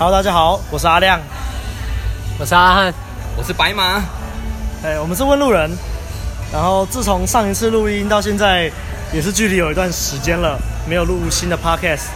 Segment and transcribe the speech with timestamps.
[0.00, 1.20] Hello，大家好，我是阿亮，
[2.38, 2.94] 我是阿汉，
[3.36, 4.02] 我是白马。
[4.82, 5.70] 哎，我们是问路人。
[6.50, 8.72] 然后自从上一次录音到现在，
[9.12, 10.58] 也是距离有一段时间了，
[10.88, 12.06] 没有录新的 Podcast。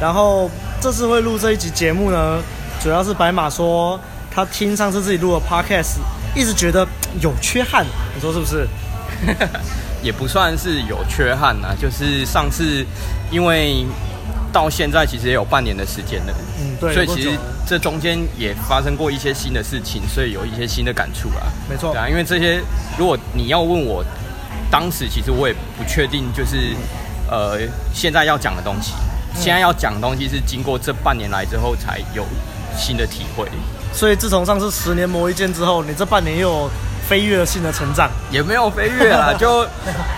[0.00, 2.42] 然后这次会录这一集节目呢，
[2.82, 5.98] 主要是白马说他听上次自己录的 Podcast，
[6.34, 6.84] 一直觉得
[7.20, 8.66] 有缺憾，你说是不是？
[10.02, 12.84] 也不算是有缺憾呐，就是上次
[13.30, 13.86] 因为。
[14.52, 17.30] 到现在其实也有半年的时间了，嗯，对，所以其实
[17.66, 21.46] 这中间也发生过一些新的事情，所以有一些新的感触啊。
[21.68, 22.60] 没错，对啊，因为这些，
[22.98, 24.04] 如果你要问我，
[24.70, 26.74] 当时其实我也不确定，就是
[27.30, 27.60] 呃，
[27.94, 28.92] 现在要讲的东西，
[29.34, 32.24] 现在要讲的东西是经过这半年来之后才有
[32.76, 33.46] 新的体会。
[33.92, 36.70] 所以自从上次十年磨一剑之后，你这半年又有。
[37.10, 39.66] 飞跃性的成长也没有飞跃啊， 就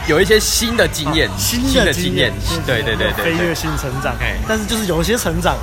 [0.06, 2.30] 有一些新的经验， 新的经验，
[2.66, 5.56] 对对对对，飞跃性成长，哎但是就是有一些成长，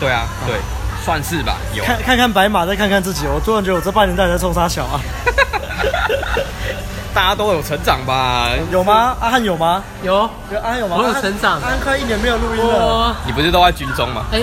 [0.00, 0.56] 对啊，对，
[1.04, 1.56] 算是吧。
[1.72, 5.00] 有看看看白马，再看看自己，我突然觉得我这半年到底在冲啥小啊？
[7.14, 8.48] 大家都有成长吧？
[8.72, 9.14] 有吗？
[9.20, 9.84] 阿汉有吗？
[10.02, 10.28] 有，
[10.64, 10.96] 阿汉有吗？
[10.98, 11.60] 我有成长。
[11.60, 14.24] 阿汉快一年没有录音了，你不是都在军中吗？
[14.32, 14.40] 哎，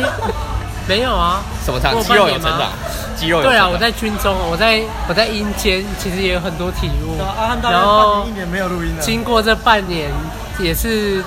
[0.89, 1.41] 没有啊。
[1.63, 1.93] 什么长？
[2.01, 2.73] 肌肉有成长。
[3.19, 7.19] 对啊，我在军中，我在我在阴间，其实也有很多体悟。
[7.19, 9.01] 阿汉大概半年一年没有录音了。
[9.03, 10.09] 经过这半年，
[10.57, 11.21] 也是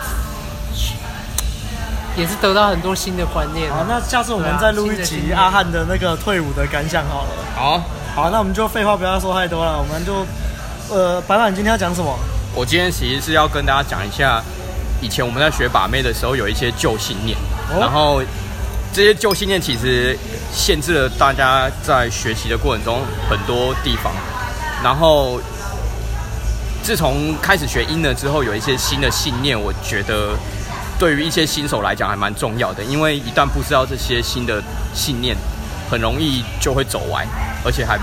[2.16, 3.70] 也是得到很多新的观念。
[3.70, 7.28] 好，那下次我们再录一集阿汉的那个退伍的感想好了。
[7.55, 7.83] 好，
[8.16, 10.27] 好，那我们就废话不要说太多了，我们就
[10.88, 12.18] 呃，白板，今天要讲什么？
[12.55, 14.42] 我今天其实是要跟大家讲一下，
[15.02, 17.36] 以前我们在学把妹的时候有一些旧信念，
[17.68, 18.22] 哦、然后。
[18.92, 20.16] 这些旧信念其实
[20.52, 24.12] 限制了大家在学习的过程中很多地方。
[24.84, 25.40] 然后，
[26.82, 30.36] 自从开始学英了之后，有一些新的信念，我觉得
[30.98, 32.84] 对于一些新手来讲还蛮重要的。
[32.84, 34.62] 因为一旦不知道这些新的
[34.92, 35.34] 信念，
[35.90, 37.27] 很容易就会走歪，
[37.64, 37.98] 而且还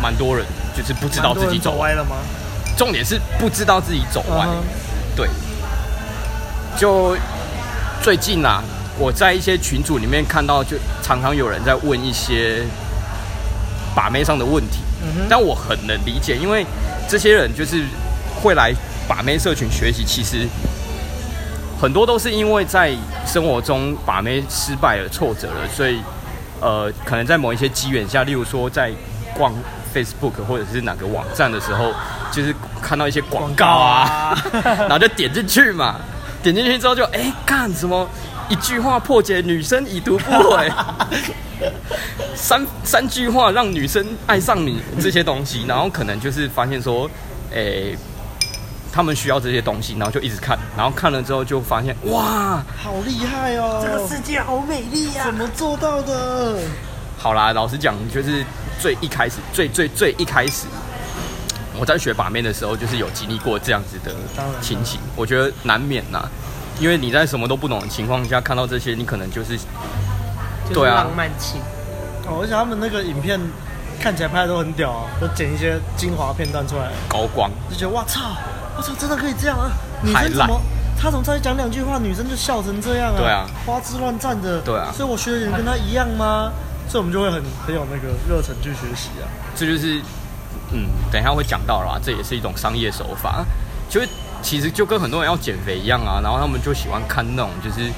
[0.00, 2.16] 蛮多人就是不知道自己走歪了吗？
[2.76, 4.46] 重点是不知道自己走歪。
[5.16, 5.28] 对，
[6.78, 7.16] 就
[8.02, 8.62] 最近啊。
[8.98, 12.64] 我在一些群组里面看到，就常常有人在问一些
[13.94, 14.78] 把妹上的问题，
[15.28, 16.66] 但我很能理解，因为
[17.08, 17.84] 这些人就是
[18.42, 18.72] 会来
[19.08, 20.46] 把妹社群学习，其实
[21.80, 22.92] 很多都是因为在
[23.24, 26.00] 生活中把妹失败了、挫折了，所以
[26.60, 28.92] 呃，可能在某一些机缘下，例如说在
[29.32, 29.52] 逛
[29.94, 31.92] Facebook 或者是哪个网站的时候，
[32.32, 35.96] 就是看到一些广告啊，然后就点进去嘛，
[36.42, 38.08] 点进去之后就哎干什么？
[38.48, 40.70] 一句话破解女生已读不回，
[42.34, 47.10] 三三句话让女生爱上你这些东西，然后可能就是发现说，
[47.50, 47.98] 诶、欸，
[48.92, 56.58] 他们需要这些东西，然后就一直看，然后看了之后就发现，哇，好厉害哦，这个世界好美丽呀，怎么做到的？
[57.18, 58.44] 好啦，老实讲，就是
[58.80, 60.66] 最一开始，最最最一开始，
[61.78, 64.14] 我在学把妹的时候，就是有经历过这样子的
[64.62, 66.26] 情形，我觉得难免呐。
[66.80, 69.58] 因为你在什么都不懂的情况下看到这些，你可能就是，
[70.72, 71.60] 对啊，浪漫情。
[72.26, 73.40] 哦，而且他们那个影片
[74.00, 78.36] 看起来拍的都很屌啊，都剪一些精华片段出来，高光，就觉得哇操，
[78.76, 79.72] 我操，真的可以这样啊！
[80.02, 80.60] 女生怎么，
[81.00, 83.18] 他怎么才讲两句话，女生就笑成这样啊？
[83.18, 84.60] 对啊，花枝乱颤的。
[84.60, 86.52] 对啊，所以我学的人跟他一样吗？
[86.88, 89.26] 所以我们就会很很有那个热忱去学习啊。
[89.56, 90.00] 这就是，
[90.72, 93.44] 嗯，等一下会讲到啦，这也是一种商业手法，
[93.90, 94.08] 就是。
[94.42, 97.90] 其实就跟很多人要减肥一样啊，然后他们就喜欢看那种就是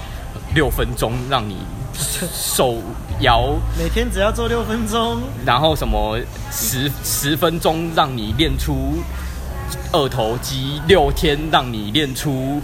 [0.54, 1.56] 六分钟让你
[2.32, 2.76] 手
[3.20, 6.18] 摇，每天只要做六分钟，然后什么
[6.50, 8.98] 十十分钟让你练出
[9.92, 12.60] 二头肌，六天让你练出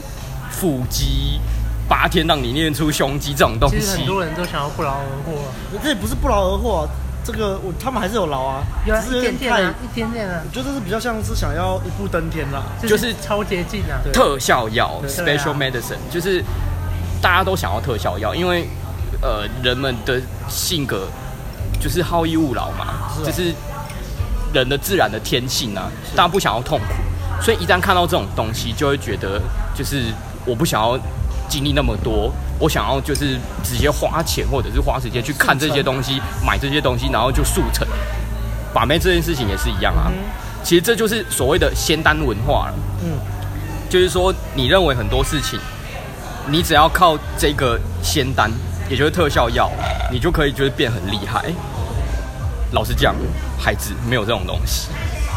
[0.51, 1.41] 腹肌，
[1.89, 3.79] 八天让你练出胸肌这种东西。
[3.79, 6.89] 其实很多人都想要不劳而获，这也不是不劳而获。
[7.27, 16.41] 这个我他们还是有劳啊，有啊，一点点啊，一点点啊，我觉得这是比较像是想要一步登天啦，就是超捷径啊，特效药 （special medicine），就是
[17.21, 18.69] 大家都想要特效药，因为
[19.23, 21.09] 呃人们的性格
[21.81, 23.53] 就是好逸恶劳嘛，就是
[24.55, 29.43] 人的自然的天性啊，大家不想要痛苦，所以一旦看到这种东西，就会觉得
[29.75, 30.05] 就是
[30.45, 30.97] 我不想要
[31.49, 32.33] 经历那么多。
[32.59, 37.87] 我想要就是直接花钱或者是花时间去看这些东西，买这些东西，然后就速成。
[38.73, 40.11] 把妹这件事情也是一样啊。
[40.63, 42.75] 其实这就是所谓的仙丹文化了。
[43.03, 43.19] 嗯，
[43.91, 45.61] 就是说你认为很多事情，
[46.49, 48.51] 你只要靠这个仙丹，
[48.89, 49.71] 也就是特效药，
[50.11, 51.45] 你就可以就是变很厉害。
[52.73, 53.15] 老实讲，
[53.59, 54.89] 孩子没有这种东西。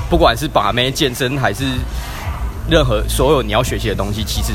[0.10, 1.66] 不管是把妹、健身，还是
[2.70, 4.54] 任何所有你要学习的东西，其实。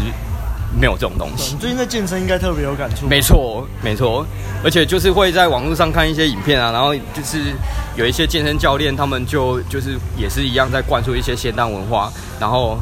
[0.79, 1.55] 没有这种东西。
[1.55, 3.07] 你最近在健身应该特别有感触。
[3.07, 4.27] 没错，没错，
[4.65, 7.53] 而且就是会在网络上看一些影片啊，然后就是
[7.97, 12.79] 有一些健身教练，他们就就是也是一样在灌输一些咸蛋文化，然后。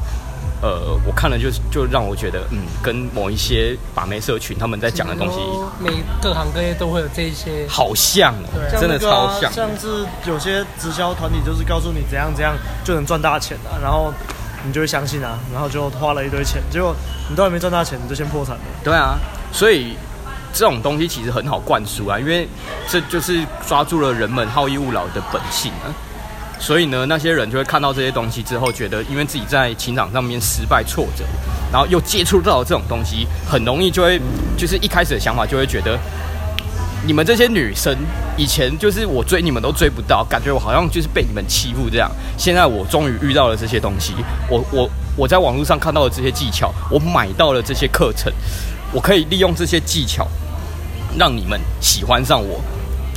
[0.64, 5.40] 呃，我看了就就让我觉得，嗯，跟某一些把妹社群他们在讲的东西，
[5.80, 5.90] 每
[6.22, 9.52] 各行各业都会有这一些，好像，对真的超像。
[9.52, 12.54] 像是有些直销团体就是告诉你怎样怎样
[12.84, 14.14] 就能赚大钱的，然后
[14.64, 16.94] 你就会相信啊，然后就花了一堆钱，结果
[17.28, 18.62] 你都还没赚大钱，你就先破产了。
[18.84, 19.18] 对啊，
[19.52, 19.96] 所以
[20.52, 22.48] 这种东西其实很好灌输啊，因为
[22.88, 25.90] 这就是抓住了人们好逸恶劳的本性啊。
[26.58, 31.24] 所以呢，那些人就会看到这些东西之后，觉得因为自己在情场上面失败挫折，
[31.72, 34.20] 然后又接触到这种东西，很容易就会
[34.56, 35.98] 就是一开始的想法就会觉得，
[37.04, 37.96] 你们这些女生
[38.37, 42.10] 以前就是我追你们都追不到，感觉我好像就是被你们欺负这样。
[42.38, 44.14] 现在我终于遇到了这些东西，
[44.49, 48.32] 我我我在网络上看到了这些技巧，我买到了这些课程，
[48.93, 50.28] 我可以利用这些技巧
[51.19, 52.60] 让你们喜欢上我，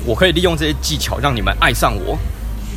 [0.03, 2.17] 我可以利用这些技巧让你们爱上我。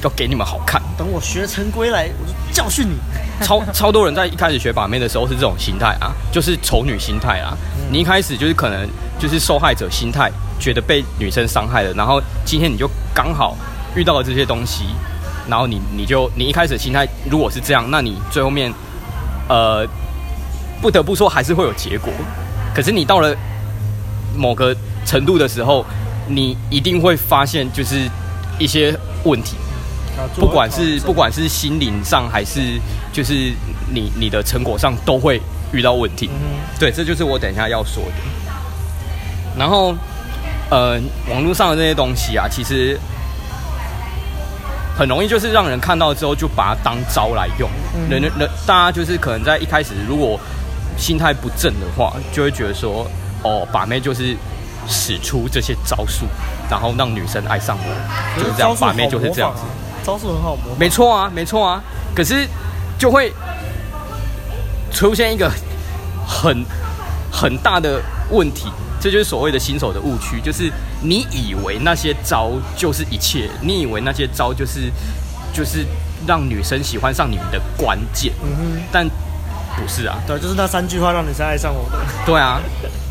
[0.00, 2.94] 要给你们好看，等我学成归来，我就教训你。
[3.46, 7.56] 超超多人在一开始学把妹的时候是这种心态啊，就是丑女心态啊。
[7.76, 8.88] 嗯、你一开始就是可能
[9.18, 13.56] 就是受害者心态，觉得被女生伤害了，然后今天你就刚好
[13.94, 14.84] 遇到了这些东西，
[15.48, 18.72] 然后你你就你一开始心态如果是这样，那你最后面
[19.48, 19.86] 呃
[20.82, 22.12] 不得不说还是会有结果。
[22.74, 23.34] 可是你到了
[24.36, 24.76] 某个
[25.06, 25.84] 程度的时候，
[26.26, 28.08] 你一定会发现就是
[28.58, 29.56] 一些问题。
[30.36, 32.80] 不管是不管是心灵上还是
[33.12, 33.52] 就是
[33.92, 35.40] 你你的成果上都会
[35.72, 36.30] 遇到问题，
[36.78, 38.12] 对，这就是我等一下要说的。
[39.58, 39.94] 然后，
[40.70, 42.98] 呃，网络上的这些东西啊，其实
[44.96, 47.68] 很容易就是让人看到之后就把它当招来用。
[48.08, 50.38] 人人人，大家就是可能在一开始如果
[50.96, 53.06] 心态不正的话，就会觉得说，
[53.42, 54.36] 哦，把妹就是
[54.86, 56.26] 使出这些招数，
[56.70, 59.62] 然后让女生爱上我，就是这样，把妹就是这样子。
[60.08, 61.82] 招数很好摸，没错啊，没错啊。
[62.14, 62.48] 可是
[62.98, 63.30] 就会
[64.90, 65.52] 出现一个
[66.26, 66.64] 很
[67.30, 68.00] 很大的
[68.30, 70.72] 问题，这就是所谓的新手的误区，就是
[71.02, 74.90] 你以为那些招就是一切，你以为那些招就是
[75.52, 75.84] 就是
[76.26, 79.06] 让女生喜欢上你们的关键，嗯哼，但
[79.76, 82.58] 不是啊，对，就是那三句话让女生爱上我的，对啊，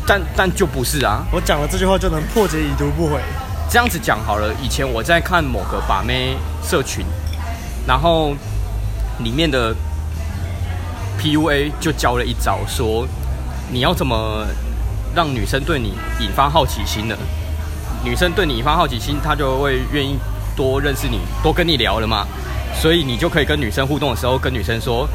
[0.04, 3.20] 但但就不是啊，我讲了这句话就能破解已读不回。
[3.70, 7.04] 这样子讲好了，以前我在看某个把妹社群，
[7.86, 8.34] 然后
[9.18, 9.74] 里面的
[11.20, 13.06] PUA 就教了一招，说
[13.70, 14.46] 你要怎么
[15.14, 17.16] 让女生对你引发好奇心呢？
[18.02, 20.18] 女生对你引发好奇心，她就会愿意
[20.56, 22.26] 多认识你，多跟你聊了嘛。
[22.74, 25.06] 所以你就可以跟女生互动的时候，跟女生说。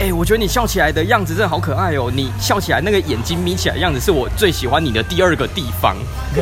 [0.00, 2.10] 哎、欸，我觉得你笑起来的样子真的好可爱哦！
[2.12, 5.96] 你笑起来那个眼睛眯起来的样子，是我最喜欢你的第二个地方。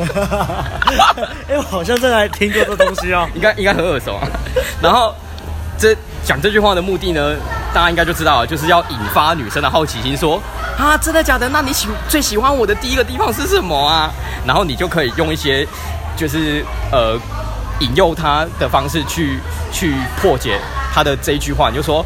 [1.47, 4.27] 哎、欸，我好像在哪里听过这东西哦，应该应该很耳熟啊。
[4.81, 5.15] 然后
[5.79, 5.95] 这
[6.25, 7.37] 讲这句话的目的呢，
[7.75, 10.43] 大家应该就知道了，就是要引发女生的好奇心，说
[10.79, 11.47] 啊，真的假的？
[11.51, 14.11] 那你喜最喜欢我的第一个地方是什么啊？
[14.47, 15.65] 然后你就可以用一些
[16.17, 17.17] 就是呃
[17.81, 19.39] 引诱她的方式去
[19.71, 20.59] 去破解
[20.93, 22.05] 她的这一句话，你就说。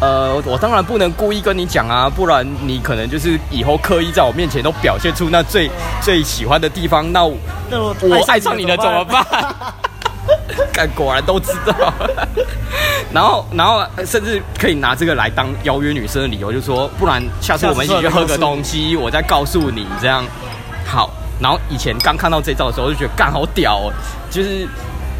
[0.00, 5.70] 呃，我当然不能故意跟你讲啊，不然你可能就是以后刻意在我面前都表现出那最
[6.02, 7.36] 最喜欢的地方，那我，
[7.70, 9.24] 那我，我爱上你了怎么办？
[10.72, 11.92] 看，果然都知道。
[13.12, 20.24] 然后，然后甚至可以拿这个来当邀约女生的理由，就说不然下次我们一起去喝个东西，我再告诉你这样。
[20.84, 21.10] 好，
[21.40, 23.92] 然后以前刚看到这照的时候，就觉得干好屌哦，
[24.30, 24.66] 就是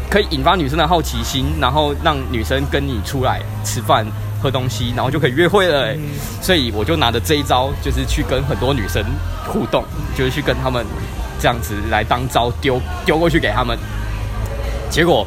[0.09, 4.05] 可以引发女生的好奇心，然后让女生跟你出来吃饭。
[4.41, 6.01] 喝东西，然后就可以约会了，嗯，
[6.41, 9.03] 所以我就拿着这一招，就是去跟很多女生
[9.47, 9.83] 互动，
[10.17, 10.85] 就是去跟他们
[11.39, 13.77] 这样子来当招丢丢过去给他们。
[14.89, 15.25] 结果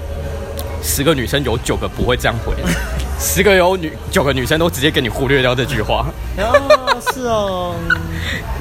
[0.83, 2.55] 十个女生有九个不会这样回，
[3.19, 6.07] 十个有女九个女生都直接给你忽略掉这句话。
[6.39, 7.75] 哦，是哦，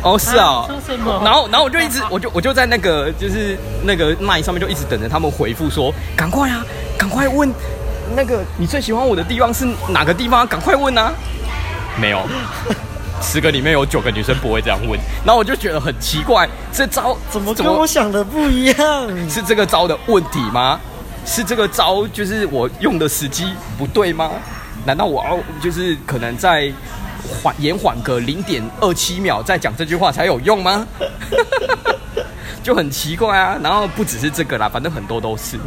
[0.02, 0.68] 哦是啊，
[1.24, 6.66] 然后然后我就一直我就我就在那个就是那个麦上面就一直等着他们回复说，赶快啊，
[6.98, 7.54] 赶快问。
[8.16, 10.46] 那个你最喜欢我的地方是哪个地方？
[10.48, 11.12] 赶快问啊！
[12.00, 12.22] 没有，
[13.22, 15.00] 十个里面有九个女生不会这样问。
[15.26, 19.08] 然后我就觉得很奇怪，这招怎么跟我想的不一样？
[19.30, 20.80] 是这个招的问题吗？
[21.26, 24.32] 是这个招就是我用的时机不对吗？
[24.86, 26.72] 难道我要就是可能在
[27.28, 30.88] 缓延缓个零点二七秒再讲这句话才有用吗？
[32.64, 33.58] 就很奇怪啊。
[33.62, 35.58] 然后不只是这个啦，反正很多都是。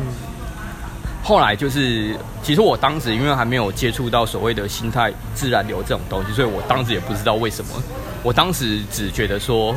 [1.30, 7.70] 后来就是，其实我当时因为还没有接触到所谓的心态自然流这种东西，所以我当时也不知道为什么。
[8.24, 9.72] 我当时只觉得说，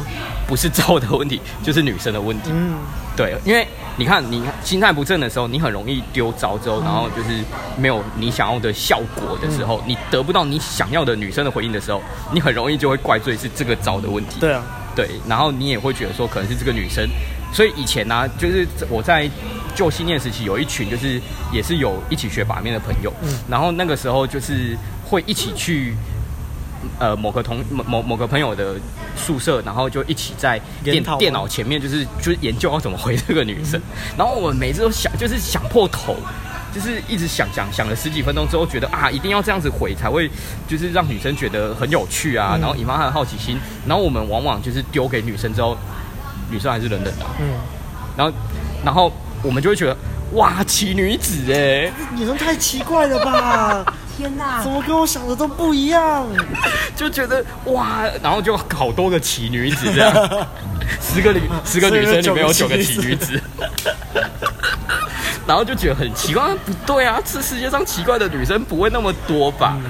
[0.48, 2.50] 不是招的问题， 就是女生的问题。
[2.52, 2.74] 嗯，
[3.16, 3.68] 对，因为
[3.98, 7.30] 你看，你心态不正的时候，你很容易丢招之后，然后就是
[7.78, 14.40] 没有你想要的效果的时候，你得不到你想要的女生的回应的时候，你很容易就会怪罪是这个招的问题。
[14.40, 14.64] 对啊，
[14.96, 17.08] 对，然后你也会觉得说，可能是这个女生。
[17.54, 19.30] 所以以前呢、啊，就是我在
[19.76, 25.96] 旧信念时期，有一群就是也是有一起学把面的朋友，嗯，然后那个时候就是会一起去
[27.00, 28.76] 呃某个同某某某个朋友的
[29.16, 33.80] 宿舍，然后就一起在电电脑前面，就是就是研究要怎么回这个女生。
[33.80, 36.16] 嗯、然后我们每次都想，就是想破头，
[36.74, 40.30] 就是一直想想想了十几分钟之后，觉得啊，一定要这样子回才会，
[40.68, 43.58] 就是让女生觉得很有趣啊，嗯、然后引发她的好奇心。
[43.88, 45.78] 然后我们往往就是丢给女生之后。
[46.54, 47.50] 女生还是冷冷的，嗯，
[48.16, 48.34] 然后，
[48.86, 49.98] 然后我们就会觉得，
[50.34, 53.84] 哇，奇女子哎，女生太奇怪了吧！
[54.16, 56.28] 天哪，怎么跟我想的都不一样？
[56.96, 60.14] 就觉得哇，然后就好多个奇女子这样，
[61.02, 63.42] 十个女十个女生里面有九个奇女子，
[65.48, 69.76] 然后就觉得很奇怪，不对啊，这世界上奇怪的女生不会那么多吧？
[69.84, 69.90] 嗯、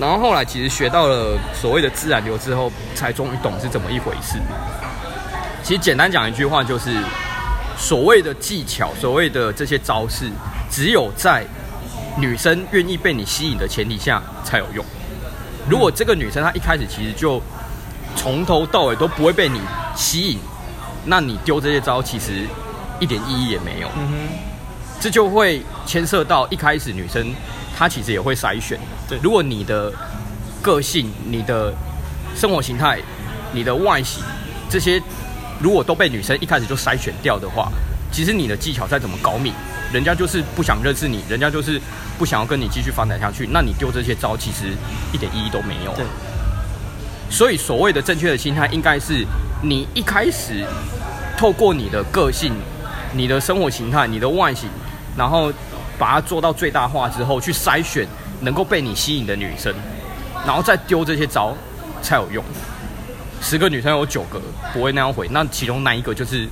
[0.00, 4.38] 然后后来其实学到了所谓的自然流之后，才终于懂是怎么一回事。
[5.64, 6.94] 其实简单讲一句话，就是
[7.74, 10.30] 所谓的技巧，所谓的这些招式，
[10.70, 11.42] 只有在
[12.18, 14.84] 女生愿意被你吸引的前提下才有用。
[15.66, 17.40] 如果这个女生她一开始其实就
[18.14, 19.58] 从头到尾都不会被你
[19.96, 20.38] 吸引，
[21.06, 22.46] 那你丢这些招其实
[23.00, 23.88] 一点意义也没有。
[23.96, 24.14] 嗯哼，
[25.00, 27.34] 这就会牵涉到一开始女生
[27.74, 28.78] 她其实也会筛选。
[29.08, 29.90] 对，如果你的
[30.60, 31.72] 个性、你的
[32.36, 33.00] 生活形态、
[33.50, 34.22] 你的外形
[34.68, 35.02] 这些。
[35.60, 37.70] 如果都被女生一开始就筛选掉的话，
[38.12, 39.52] 其实你的技巧再怎么高明，
[39.92, 41.80] 人家就是不想认识你，人家就是
[42.18, 43.48] 不想要跟你继续发展下去。
[43.50, 44.72] 那你丢这些招，其实
[45.12, 45.92] 一点意义都没有。
[45.94, 46.04] 对。
[47.30, 49.24] 所以所谓的正确的心态，应该是
[49.62, 50.64] 你一开始
[51.36, 52.52] 透过你的个性、
[53.12, 54.68] 你的生活形态、你的外形，
[55.16, 55.52] 然后
[55.98, 58.06] 把它做到最大化之后，去筛选
[58.40, 59.74] 能够被你吸引的女生，
[60.46, 61.56] 然后再丢这些招
[62.02, 62.44] 才有用。
[63.40, 64.40] 十个女生有九个
[64.72, 66.48] 不会那样回，那其中那一个就是，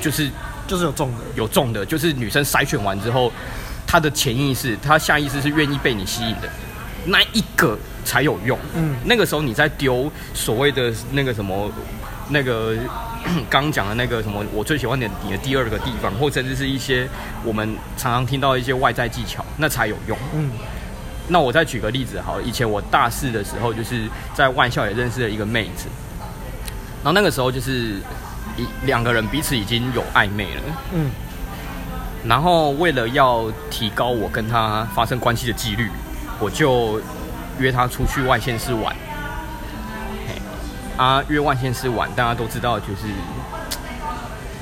[0.00, 0.30] 就是
[0.66, 3.32] 就是有中的，有中的，就是女生筛选完之后，
[3.86, 6.48] 她的潜意识、她下意识是愿意被你吸引的，
[7.06, 8.58] 那一个才有用。
[8.74, 11.70] 嗯，那个时候你在丢所谓的那个什么，
[12.28, 12.76] 那个
[13.48, 17.08] 刚讲的那个什么，我最喜欢的你的第二个地方，或甚至是一些
[17.42, 20.18] 我们常常听到的一些外在技巧，那才有用。
[20.34, 20.50] 嗯。
[21.28, 25.86] 那我再举个例子好了，以前我大四的时候，就是在外校也认识了一个妹子，
[27.02, 28.00] 然后那个时候就是
[28.56, 30.62] 一两个人彼此已经有暧昧了，
[30.92, 31.10] 嗯，
[32.26, 35.90] 然后为了要提高我跟她发生关系的几率，
[36.38, 37.00] 我就
[37.58, 38.94] 约她出去外县市玩，
[40.26, 40.34] 嘿，
[40.96, 43.02] 啊，约外县市玩，大家都知道就是。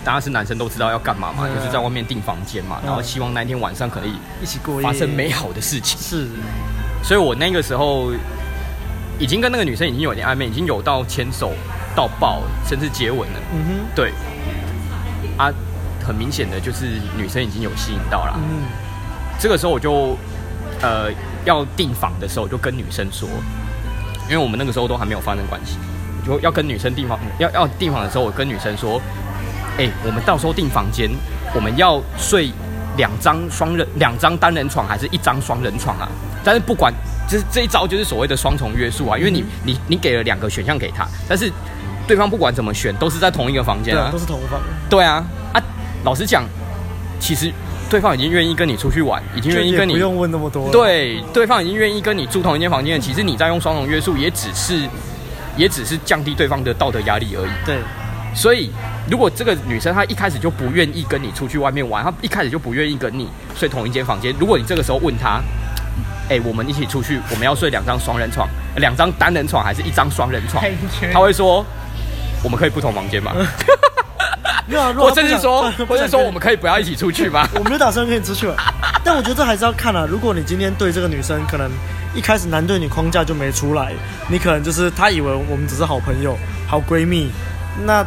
[0.02, 6.00] 大家是男生都知道要干嘛嘛，就是在外面订房间嘛，然后希望那天晚上可以一起过夜，发生美好的事情。
[6.00, 6.26] 是，
[7.04, 8.10] 所以我那个时候
[9.18, 11.52] 已经跟那个女生已经有点暧昧，已经有到牵手、
[11.94, 13.40] 到抱，甚至接吻了。
[13.52, 14.12] 嗯哼，对。
[15.36, 15.52] 啊，
[16.02, 18.38] 很明显的就是女生已经有吸引到了。
[18.38, 18.64] 嗯，
[19.38, 20.16] 这个时候我就
[20.80, 21.10] 呃
[21.44, 23.28] 要订房的时候，我就跟女生说，
[24.24, 25.76] 因为我们那个时候都还没有发生关系，
[26.26, 28.98] 就要跟女生订房，要要订房的时候，我跟女生说。
[29.80, 31.10] 哎、欸，我们到时候订房间，
[31.54, 32.52] 我们要睡
[32.98, 36.06] 两张双人、两张单人床，还是一张双人床啊？
[36.44, 36.92] 但是不管，
[37.26, 41.50] 就是这一招就是所谓的双重约束啊，因为你你你给了两个选项给他，但是
[42.06, 44.60] 对方不管怎么选，都是在同一个房间啊，都是同房。
[44.90, 45.62] 对啊，啊，
[46.04, 46.44] 老实讲，
[47.18, 47.50] 其实
[47.88, 50.70] 对方已经愿意跟你出去玩，已经愿意跟你不用问那么多。
[50.70, 54.86] 对，对方已经愿意跟你住同一间房间，其实你在用双重约束，也只是
[55.56, 57.50] 也只是降低对方的道德压力而已。
[57.64, 57.78] 对。
[58.32, 58.70] 所以，
[59.10, 64.32] 如果这个女生她一开始就不愿意跟你出去外面玩，她一开始就不愿意跟你睡同一间房间。
[64.38, 65.42] 如果你这个时候问她，
[66.28, 70.64] 哎、欸，我们一起出去，我们要睡两张双人床，两张单人床，还是一张双人床？
[71.12, 71.66] 她会说，
[72.44, 73.32] 我们可以不同房间吗？
[74.66, 77.48] 没有啊，我甚至说， 或者说我们可以不要一起出去吗？
[77.58, 78.56] 我没有打算跟你出去玩，
[79.02, 80.06] 但我觉得这还是要看啊。
[80.08, 81.68] 如果你今天对这个女生可能
[82.14, 83.92] 一开始男对女框架就没出来，
[84.28, 86.38] 你可能就是她以为我们只是好朋友、
[86.68, 87.28] 好闺蜜。
[87.84, 88.04] 那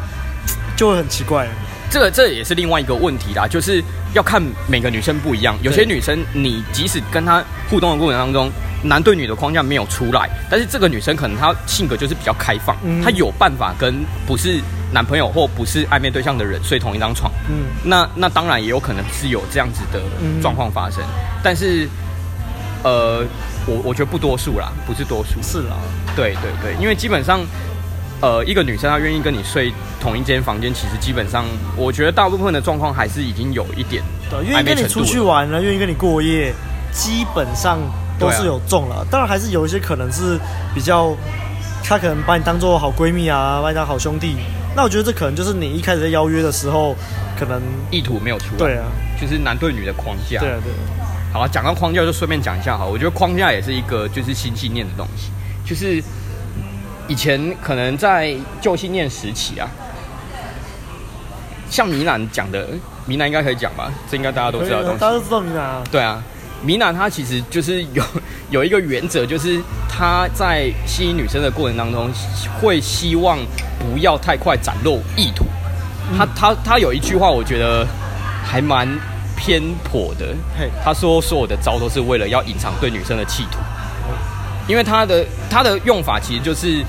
[0.83, 1.47] 就会很奇怪，
[1.89, 3.81] 这个这也是另外一个问题啦，就是
[4.13, 5.57] 要看每个女生不一样。
[5.61, 8.51] 有些女生，你即使跟她互动的过程当中，
[8.83, 14.59] 男对女的框架没有出来，但是这个女生可能她性格就是比较开放，她有办法跟不是
[14.91, 20.01] 男朋友或不是暧昧对象的人睡同一张床，嗯，那那当然也有可能是有这样子的
[20.41, 21.87] 状况发生，嗯、但是，
[22.83, 23.23] 呃，
[23.65, 25.77] 我我觉得不多数啦，不是多数，是啦，
[26.13, 27.39] 对对对，因为基本上，
[28.23, 31.43] 呃，一个女生她愿意跟你睡同一间房间，其实基本上，
[31.75, 36.53] 我觉得大部分的状况还是已经有一点对，愿意跟你出去玩了，愿意跟你过夜，
[36.93, 37.79] 基本上
[38.17, 40.39] 都是有中了，啊、当然还是有一些可能是
[40.73, 41.13] 比较，
[41.83, 44.37] 她可能把你当做好闺蜜啊，把你当好兄弟。
[44.73, 46.95] 那我觉得这可能就是你一开始在邀约的时候，
[47.37, 47.61] 可能
[47.91, 48.57] 意图没有出来。
[48.57, 48.85] 对啊，
[49.19, 50.39] 就是男对女的框架。
[50.39, 50.79] 对啊，对啊。
[51.33, 55.29] 好啊，讲到框架就顺便讲一下哈，我觉得框架也是一个就是新信念的东西，
[55.65, 56.01] 就是
[57.07, 59.69] 以前可能在旧信念时期啊，
[61.69, 62.67] 像米兰讲的，
[63.05, 63.91] 米兰应该可以讲吧？
[64.09, 64.99] 这应该大家都知道的东西。
[64.99, 65.83] 大家都知道米兰啊。
[65.91, 66.23] 对啊。
[66.65, 68.01] 米兰她其实就是有
[68.49, 72.09] 有一个原则，就是她在吸引女生的过程当中，
[72.61, 73.37] 会希望
[73.77, 75.43] 不要太快展露意图。
[76.17, 77.85] 她她她有一句话，我觉得
[78.45, 78.87] 还蛮
[79.35, 80.33] 偏颇的。
[80.81, 83.57] 她说所有的招都是为了要隐藏对女生的企图，
[84.67, 86.83] 因为他的他的用法其实就是，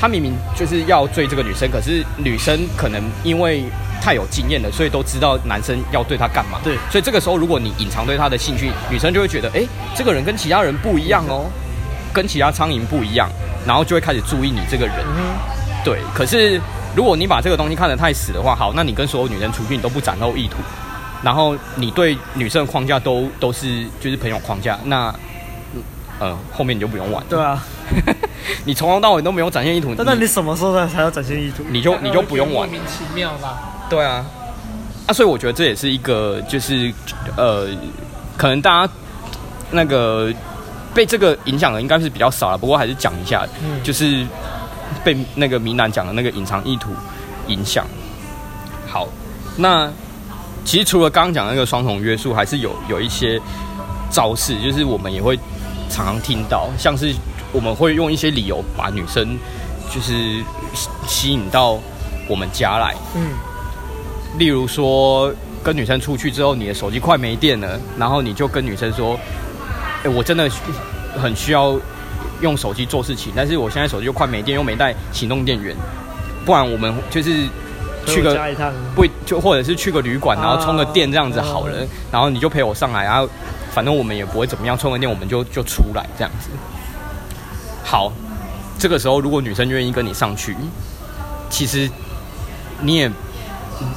[0.00, 3.64] 他明明就是要追这个女生，可是女生可能因为。
[4.02, 6.58] 太有经验了，所以都知道男生要对她干嘛。
[6.64, 11.44] 对，所以这个时候，如果你隐藏对她的兴趣，女生就会觉得，哎、欸，这个人跟其他人不一样哦，
[12.10, 13.28] 跟其他苍蝇不一样，
[13.66, 14.96] 然后就会开始注意你这个人。
[15.18, 15.36] 嗯、
[15.84, 16.58] 对，可是
[16.96, 20.56] 如果你把这个东西看得太死的话，好，那你跟所有女生出去，你都不展露意图，
[21.22, 25.14] 然后你对女生的框架都都是就是朋友框架，那
[26.20, 27.24] 呃后面你就不用玩。
[27.28, 27.60] 对啊，
[28.64, 31.64] 你从头到尾都没有展现意图，那那你什么时候才要展现意图？
[31.68, 32.68] 你就你就不用玩。
[32.68, 33.58] 莫名其妙吧。
[33.88, 34.24] 对啊，
[35.08, 36.92] 啊，所以我觉得这也是一个，就是
[37.36, 37.68] 呃，
[38.36, 38.92] 可能大家
[39.72, 40.32] 那个
[40.94, 44.24] 被这个影响的应该是比较少了，不过还是讲一下，嗯、就是
[45.02, 46.90] 被那个明兰讲的那个隐藏意图
[47.48, 47.84] 影响。
[48.86, 49.08] 好，
[49.56, 49.90] 那
[50.64, 53.40] 其实除了刚刚讲的那个双重约束，还是有有一些
[54.10, 55.38] 招式，就是我们也会
[55.90, 57.12] 常常听到，像是
[57.52, 59.36] 我们会用一些理由把女生
[59.92, 60.42] 就是
[61.06, 61.78] 吸引到
[62.28, 63.32] 我们家来，嗯。
[64.38, 69.18] 例如说，跟女生出去之后，你的手机快没电了，然后你就跟女生说
[70.04, 70.48] ：“哎，我真的
[71.20, 71.76] 很需要
[72.40, 75.74] 用手机做事情，但是我现在手机又快没电，又没带行动电源，
[76.46, 77.44] 不然我们就是
[78.06, 78.38] 去个
[78.94, 83.28] 不就或者是去个旅馆，然后充个电这样子好了，然后你就陪我上来，然后
[83.72, 86.50] 反正我们也不会怎么样，充个电我们就就出来这样子。
[87.84, 88.12] 好，
[88.78, 90.56] 这个时候如果女生愿意跟你上去，
[91.48, 91.90] 其实
[92.80, 93.10] 你也。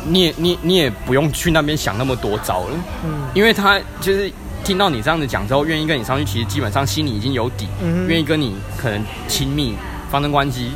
[0.08, 2.70] 你也你你也不用去那边想那么多招了，
[3.04, 4.32] 嗯，因为她就是
[4.64, 9.76] 听到你这样子讲之后，愿意跟你上去，其实基本上心里已经有底，嗯，愿意跟你可能亲密
[10.10, 10.72] 发生关系。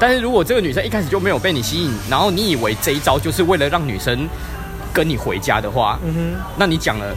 [0.00, 4.28] 但是如果这个女生一开始就没有被你吸引，然后你以为这一招就是为了让女生
[4.92, 7.14] 跟你回家的话，嗯哼，那你讲了，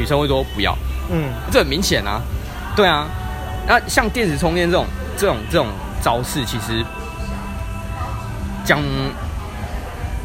[0.00, 0.74] 女生会说不要，
[1.10, 2.20] 嗯，这很明显啊，
[2.74, 3.06] 对啊，
[3.68, 4.86] 那像电子充电这种
[5.16, 5.66] 这种这种
[6.02, 6.82] 招式，其实
[8.64, 8.82] 讲。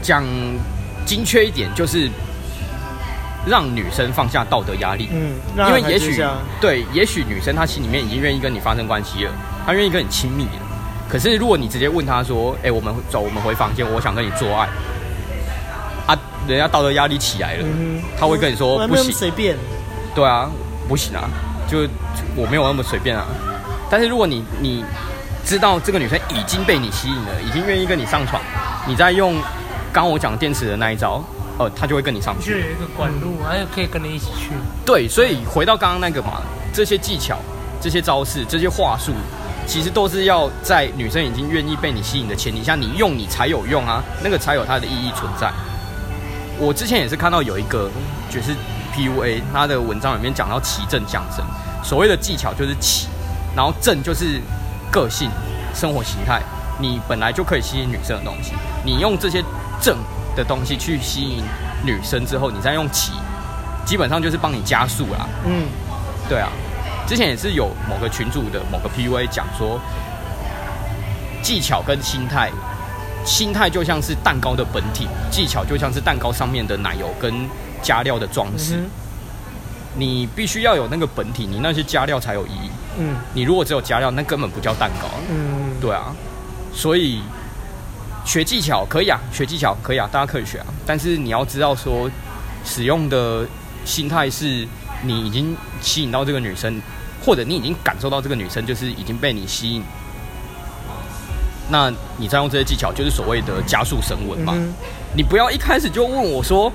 [0.06, 0.24] 讲
[1.04, 2.08] 精确一点，就是
[3.48, 5.10] 让女生放下道德压力。
[5.12, 5.34] 嗯，
[5.68, 6.24] 因为也许
[6.62, 9.32] 对，也许女生她心里面已经愿意跟你发生关系了，
[9.66, 10.62] 她愿意跟你亲密了。
[11.10, 14.70] 可是如果你直接问她说：“哎、欸，我们走，我们回房间，我想跟你做爱。”
[16.46, 19.58] 啊，人家道德压力起来了，嗯、他会跟你说：“不行，随便。”
[20.14, 20.50] 对啊，
[20.88, 21.30] 不行啊，
[21.68, 21.80] 就
[22.36, 23.26] 我没有那么随便啊。
[23.90, 24.84] 但是如果你你
[25.44, 28.42] 知道这个女生已经被你吸引了，已经愿意跟你上床，
[28.88, 29.36] 你再用。
[29.94, 31.24] 刚刚我讲电池的那一招，
[31.58, 32.52] 呃，她就会跟你上去。
[32.52, 34.50] 就有一个管路，还有可以跟你一起去。
[34.86, 36.42] 对，所以回到刚刚那个嘛，
[36.74, 37.38] 这些技巧、
[37.80, 39.14] 这些招式、这些话术，
[39.66, 45.50] 其实都是要在女生已经愿意被你吸引的前提下，你用你才有用啊，那个才有它的意义存在。
[46.58, 47.89] 我之前也是看到有一个
[48.30, 48.56] 就是
[48.94, 51.46] PUA，他的文章里面讲到奇正降生，
[51.84, 53.08] 所谓的技巧就是奇，
[53.56, 54.41] 然后正就是
[54.91, 55.30] 个性、
[55.74, 56.41] 生活形态，
[56.80, 59.44] 你本来就可以吸引女生的东西，你用这些。
[59.82, 59.98] 正
[60.36, 61.44] 的东西去吸引
[61.84, 63.12] 女生之后，你再用奇，
[63.86, 65.28] 基本上就是帮你加速啦。
[65.46, 65.68] 嗯，
[66.30, 66.50] 对啊，
[67.06, 69.80] 之前也是有某个群组的某个 PUA 讲说，
[71.44, 72.50] 技巧跟心态，
[73.26, 77.34] 心态就像是蛋糕的本体，技巧就像是蛋糕上面的奶油跟
[77.82, 78.76] 加料的装饰。
[78.76, 78.90] 嗯、
[79.96, 82.70] 你必须要有那个本体，你那些加料才有意义。
[83.00, 85.08] 嗯，你如果只有加料，那根本不叫蛋糕。
[85.30, 86.16] 嗯，对啊，
[86.74, 87.22] 所以。
[88.28, 90.66] 学技巧可以啊，学技巧可以啊，大家可以学啊。
[90.84, 92.10] 但是你要知道说，
[92.66, 93.46] 使用的
[93.86, 94.68] 心态是
[95.04, 96.82] 你已经吸引到这个女生，
[97.24, 99.84] 或者你已经感受到这个女生就是已经被你吸引，
[101.69, 104.54] 那你再用这些技巧，就是所谓的加速升温嘛。
[104.56, 104.73] 嗯、
[105.15, 106.71] 你不要一开始就问我说，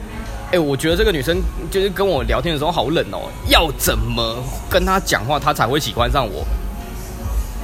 [0.47, 4.37] 哎、欸，我觉得这个女生就是跟我聊天的时候好冷哦，要怎么
[4.69, 6.45] 跟她讲话，她才会喜欢上我？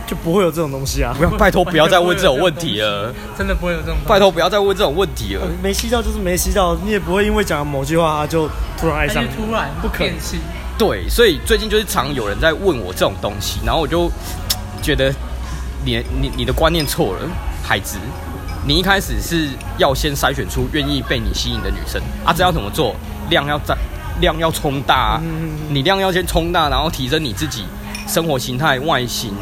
[0.06, 1.12] 就不会有这种东西啊！
[1.18, 3.96] 不要，拜托不要再问这种问题了，真的不会有这种。
[4.06, 5.42] 拜托不要再问这种问题了。
[5.60, 10.12] 没吸到就是没吸到，你也不会因为讲某句话他就突然爱上你，突然不可能。
[10.78, 14.08] 对，所以最近就是常有人在问我这种东西，然后我就
[14.80, 15.12] 觉得
[15.86, 17.20] 你你你的观念错了，
[17.62, 17.96] 孩子，
[18.66, 22.96] 你一开始是要先筛选出愿意被你吸引的女生啊，这要怎么做？
[23.30, 23.76] 量要在
[24.20, 25.22] 量要冲大啊，
[25.70, 27.64] 你量要先冲大，然后提升你自己
[28.08, 29.32] 生活形态、外形。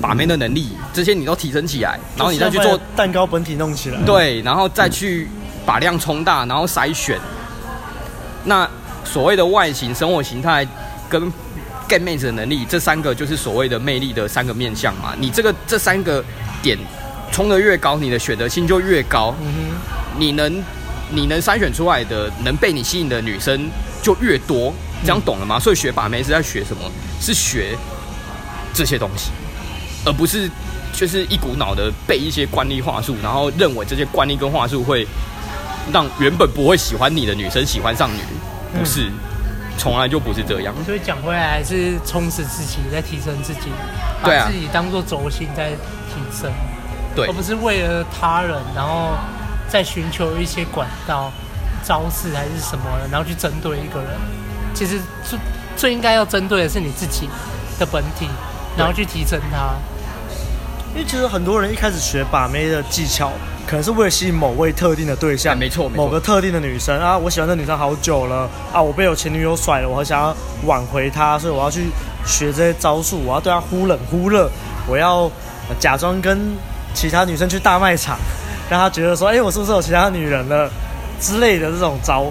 [0.00, 5.28] 把妹的能力，这些你都提升起来，然后你再去做蛋糕本体弄起来，对，然后再去
[5.64, 7.20] 把量冲大，然后筛选。
[8.44, 8.68] 那
[9.04, 10.66] 所谓的外形、生活形态
[11.08, 11.32] 跟
[11.92, 15.14] get 妹子的能力，这三个就是所谓的魅力的三个面向嘛。
[15.18, 16.24] 你这个这三个
[16.62, 16.78] 点
[17.30, 19.34] 冲得越高，你的选择性就越高。
[19.42, 20.64] 嗯哼，你能
[21.10, 23.68] 你能筛选出来的能被你吸引的女生
[24.02, 25.60] 就越多，这样懂了吗？
[25.60, 26.90] 所以学把妹是在学什么？
[27.20, 27.76] 是学
[28.72, 29.30] 这些东西。
[30.04, 30.50] 而不是
[30.92, 35.06] 就是一股脑的背一些惯例话术，然后认为这些惯例跟话术会
[35.92, 38.20] 让原本不会喜欢你的女生喜欢上你，
[38.76, 39.10] 不是，
[39.78, 40.74] 从来就不是这样。
[40.84, 43.70] 所以讲回来还是充实自己，在提升自己，
[44.22, 46.50] 把自己当做轴心在提升，
[47.14, 49.12] 对，而不是为了他人，然后
[49.68, 51.32] 再寻求一些管道、
[51.84, 54.10] 招式还是什么的，然后去针对一个人。
[54.74, 55.38] 其实最
[55.76, 57.28] 最应该要针对的是你自己
[57.78, 58.28] 的本体，
[58.76, 59.74] 然后去提升它。
[60.94, 63.32] 因为其实很多人一开始学把妹的技巧，
[63.66, 71.86] 可能是为了吸引某位特定的对象，没错，某个特定的女生啊，我喜欢这女生好久了啊，我被我前女友甩了，我很想要挽回她，所以我要去
[72.26, 74.50] 学这些招数，我要对她忽冷忽热，
[74.86, 75.30] 我要
[75.80, 76.38] 假装跟
[76.92, 78.18] 其他女生去大卖场，
[78.68, 80.70] 让她觉得说，哎，我是不是有其他女人了
[81.18, 82.26] 之类的这种招。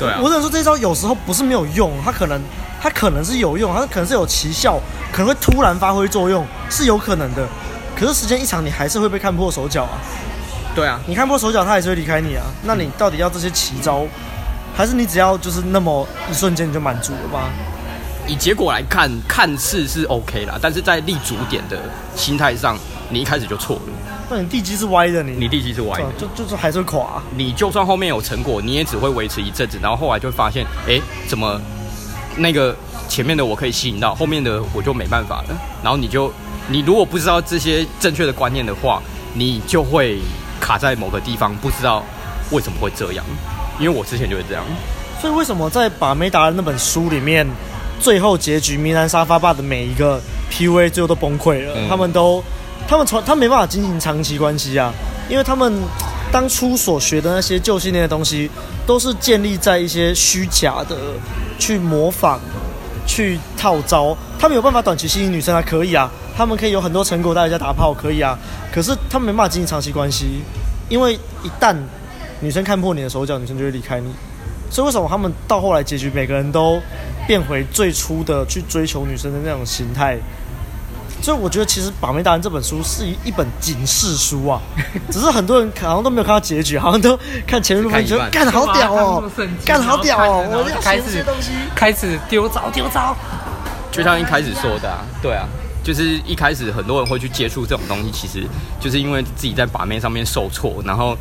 [0.00, 2.42] 对啊，我只能说这招有时候不是没有用，它可能
[2.82, 4.80] 它可能是有用，它可能是有奇效，
[5.12, 7.46] 可能会突然发挥作用，是有可能的。
[8.00, 10.00] 可是时间一长，你还是会被看破手脚啊！
[10.74, 12.46] 对啊，你看破手脚，他还是会离开你啊。
[12.62, 14.06] 那你到底要这些奇招，
[14.74, 17.50] 还是你只要就是那么一瞬间你就满足了吗？
[18.26, 21.78] 以结果来看，看似是 OK 啦，但是在立足点的
[22.16, 22.78] 心态上，
[23.10, 23.82] 你一开始就错了。
[24.30, 27.22] 那你地基是歪的，你你地基是歪的，就就是还是会垮。
[27.36, 31.60] 你就算后面有成果，你也只会维持一阵子，然后后来就会发现，哎，怎么
[32.38, 32.74] 那个
[33.10, 36.32] 前面的我可以吸引到，后面的我就没办法了，然后你就。
[36.70, 39.02] 你如果不知道这些正确的观念的话，
[39.34, 40.20] 你就会
[40.60, 42.04] 卡在某个地方，不知道
[42.52, 43.24] 为什么会这样。
[43.80, 44.64] 因为我之前就是这样。
[45.20, 47.46] 所以为什么在《把妹达的》那本书里面，
[48.00, 51.74] 最后结局迷兰沙发霸的每一个 PUA 最后都崩溃了？
[51.76, 52.42] 嗯、他们都，
[52.86, 54.92] 他们从他没办法进行长期关系啊，
[55.28, 55.74] 因为他们
[56.30, 58.48] 当初所学的那些旧信念的东西，
[58.86, 60.96] 都是建立在一些虚假的
[61.58, 62.38] 去模仿、
[63.10, 64.16] 去套招。
[64.38, 66.08] 他们有办法短期吸引女生啊可以啊。
[66.36, 68.38] 他们可以有很多成果带人家打炮，可以啊，
[68.72, 70.40] 可是他们没办法经营长期关系，
[70.88, 71.76] 因为一旦
[72.40, 74.10] 女生看破你的手脚，女生就会离开你。
[74.70, 76.80] 所以为什么他们到后来结局，每个人都
[77.26, 80.16] 变回最初的去追求女生的那种形态？
[81.22, 84.60] 所以我觉得其实《把妹达人》这本书是一一本警示书啊，
[85.10, 89.30] 只是很多人好像都没有看到结局，好像都看前面部分觉得干得好屌哦，
[89.64, 91.24] 干得好屌哦，我就开始
[91.74, 93.14] 开始丢招丢招，
[93.92, 95.46] 就像一开始说的啊，对啊。
[95.82, 98.46] 就是一开始很多人会去接触这种东西，其实
[98.78, 101.16] 就是因为自己在把妹上面受挫，然后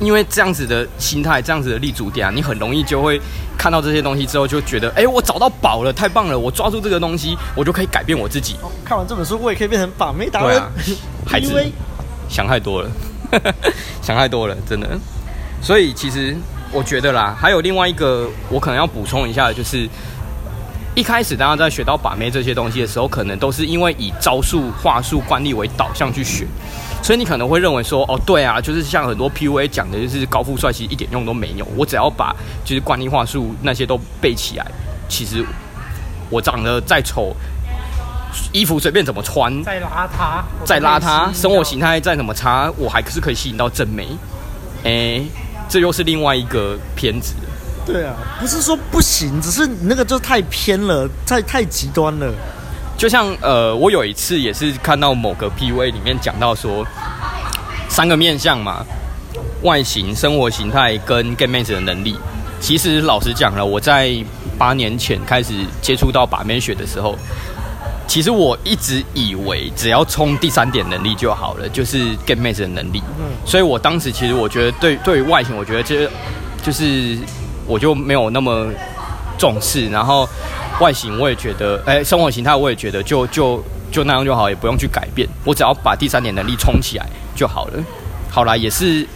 [0.00, 3.20] 因为这样子的心态、这样子的立足点啊，你很容易就会
[3.56, 8.56] 看到这些东西之后，就觉得，哎，我找到宝了，太棒了，我抓住这个东西，我就可以改变我自己。
[8.84, 10.50] 看完这本书，我也可以变成把妹达人。
[10.84, 11.72] 对啊，孩子
[12.28, 12.90] 想太多了，
[14.00, 14.88] 想太多了，真的。
[15.60, 16.36] 所以其实
[16.72, 19.88] 我觉得啦，还有另外一个我可能要补充一下的，就是。
[20.94, 26.44] 一开始大家在学到把妹这些东西的时候，可能都是因为以招数、话术、惯例为导向去学，
[27.02, 31.66] 所以你可能会认为说，哦，对啊，就是像很多 PUA 讲的，就是高富帅其实一点用都没有。
[31.76, 32.34] 我只要把
[32.64, 34.66] 就是惯例话术那些都背起来，
[35.08, 35.42] 其实
[36.28, 37.34] 我长得再丑，
[38.52, 44.06] 衣服随便怎么穿，再邋遢，再邋遢，生活形态再怎么差，我还是可以吸引到正妹。
[44.84, 45.22] 哎，
[45.66, 47.32] 这又是另外一个偏执。
[47.86, 52.30] 对啊，不是说不行，只是你那个就太偏了，太太极端了。
[52.98, 56.84] 就像呃，我有一次也是看到某个 PUA 里面讲到说，
[57.88, 58.84] 三个面相嘛，
[59.62, 62.16] 外形、生活形态跟妹子的能力。
[62.60, 64.12] 其实老实讲了，我在
[64.58, 67.16] 八年前开始接触到把妹学的时候，
[68.08, 73.00] 其实我一直以为只要冲第三点能力就好了，就是妹子的能力。
[73.20, 76.10] 嗯，所以我当时其实我觉得对对于外形，我觉得这
[76.64, 77.16] 就是
[77.64, 78.66] 我就没有那么
[79.38, 79.88] 重视。
[79.88, 80.28] 然后
[80.80, 85.28] 外形我也觉得，哎，生活形态我也觉得就就就那样就好，也不用去改变。
[85.44, 87.82] 我只要把第三点能力冲起来就好了。
[88.30, 89.06] 好啦，也是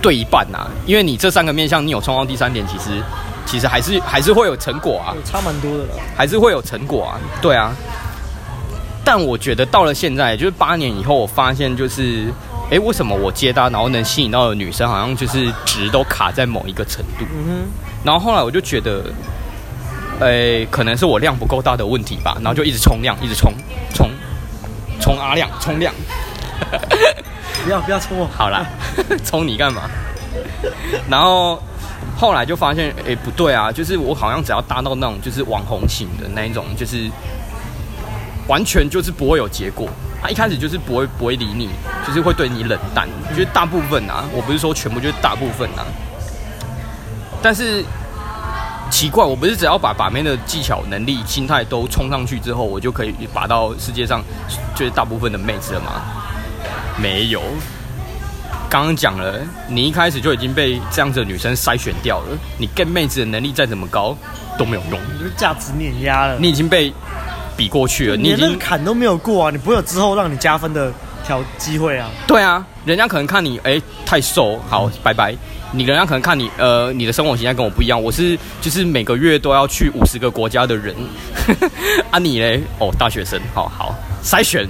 [0.00, 3.02] 对一半呐，因为你这三个面向，你有冲到第三点，其实
[3.46, 7.72] 其实还是还是会有成果啊，差蛮多的了，还是会有成果啊，对啊。
[9.02, 12.26] 但我觉得到了现在，就是八年以后，我发现就是，
[12.70, 17.24] 哎，为什么我接单然后能吸引到的女生，好像就是值都卡在某一个程度。
[17.34, 17.70] 嗯哼。
[18.04, 19.04] 然后后来我就觉得，
[20.20, 22.36] 哎，可能是我量不够大的问题吧。
[22.36, 23.52] 然后就一直冲量，一直冲，
[23.94, 24.10] 冲，
[25.00, 25.92] 冲阿量，冲量。
[27.64, 28.26] 不要不要冲我！
[28.36, 28.66] 好啦，
[29.24, 29.82] 冲你干嘛？
[31.08, 31.62] 然后
[32.16, 37.10] 后来就发现，哎，不对啊，就是我好像只要搭到那种就是网红型的那一种，就是。
[38.48, 39.88] 完全就是不会有结果，
[40.20, 41.68] 他一开始就是不会不会理你，
[42.04, 43.08] 就是会对你冷淡。
[43.28, 45.86] 就是大部分啊，我不是说全部，就是大部分啊。
[47.40, 47.84] 但是
[48.90, 54.22] 奇怪，我不是只要把把妹的技巧、能力、心态都冲上去之后，我就可以把到世界上
[54.74, 56.02] 就是大部分的妹子了吗？
[56.98, 57.40] 没有，
[58.68, 62.38] 刚刚讲了，你一开始就已经被这样子的女生筛选掉了。
[62.58, 64.16] 你跟妹子的能力再怎么高
[64.58, 66.92] 都没有用，你就是价值碾压了，你已经被。
[67.56, 69.50] 比过去了，你连坎都没有过啊！
[69.50, 70.90] 你不会有之后让你加分的
[71.26, 72.08] 条机会啊？
[72.26, 75.34] 对啊，人家可能看你哎、欸、太瘦，好、嗯、拜拜。
[75.72, 80.94] 你人家可能看你呃你的生活形态跟我不一样，我是就是每个月都要去五十个国家的人
[82.10, 84.66] 啊你，你嘞哦大学生，好好筛选，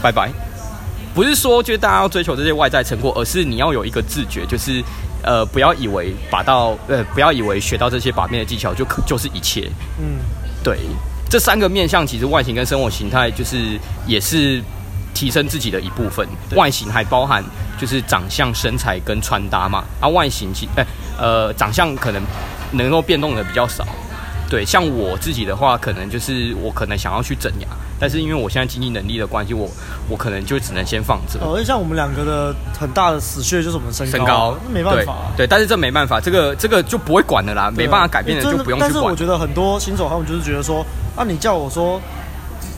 [0.00, 0.30] 拜拜。
[1.14, 4.80] 不是说就是大家要追求这些外在成果，而是你要有一个自觉，就是
[5.24, 9.68] 呃不要以为把到呃不要以为学到这些把面的技巧就可就是一切。
[9.98, 10.18] 嗯，
[10.62, 10.78] 对。
[11.30, 14.62] 这三个面向，其实外形跟生活形态就是也是
[15.18, 16.24] 提升自己的一部分。
[16.54, 17.42] 外形还包含
[17.76, 19.82] 就是长相、身材跟穿搭嘛。
[20.00, 20.86] 啊，外形其哎
[21.18, 22.22] 呃长相可能
[22.70, 23.84] 能够变动的比较少。
[24.48, 27.66] 对，像我自己的话，可能就是我可能想要去整牙，
[27.98, 29.68] 但是因为我现在经济能力的关系，我
[30.08, 31.38] 我可能就只能先放着。
[31.40, 35.44] 哦，像我们两个的很大的死穴就是我们身高，身高没办法、啊对。
[35.44, 38.90] 对，但是这没办法，这个这个就不会管的啦，没办法改变的就不用去管。
[38.90, 40.86] 但是我觉得很多新手他们就是觉得说。
[41.18, 42.00] 那、啊、你叫我说，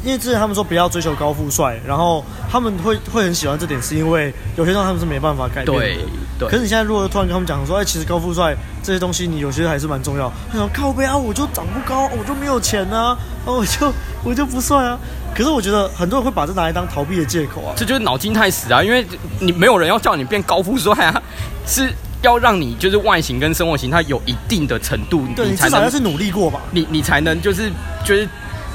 [0.03, 5.73] 因为之前他们说不要追求高富帅，然后他们会会很喜欢这点，是因为有些东西他们是没办法改变的。
[5.73, 5.99] 对
[6.39, 6.49] 对。
[6.49, 10.33] 可是你现在如果突然跟他们讲说，哎，其实高富帅这些东西，你有些还是蛮重要。
[10.51, 13.93] 他说靠背啊，我就长不高，我就没有钱啊，我就
[14.25, 14.99] 我就不帅啊。
[15.37, 17.73] 可是我觉得很多人会把这拿来当逃避的借口啊。
[17.77, 19.07] 这就是脑筋太死啊，因为
[19.39, 21.23] 你没有人要叫你变高富帅啊，
[21.67, 21.93] 是。
[22.23, 27.73] 要让你就是外形跟生活形态有一定的程度，对你才能，你至少要是努力过吧，你你才能就是
[28.05, 28.29] 就是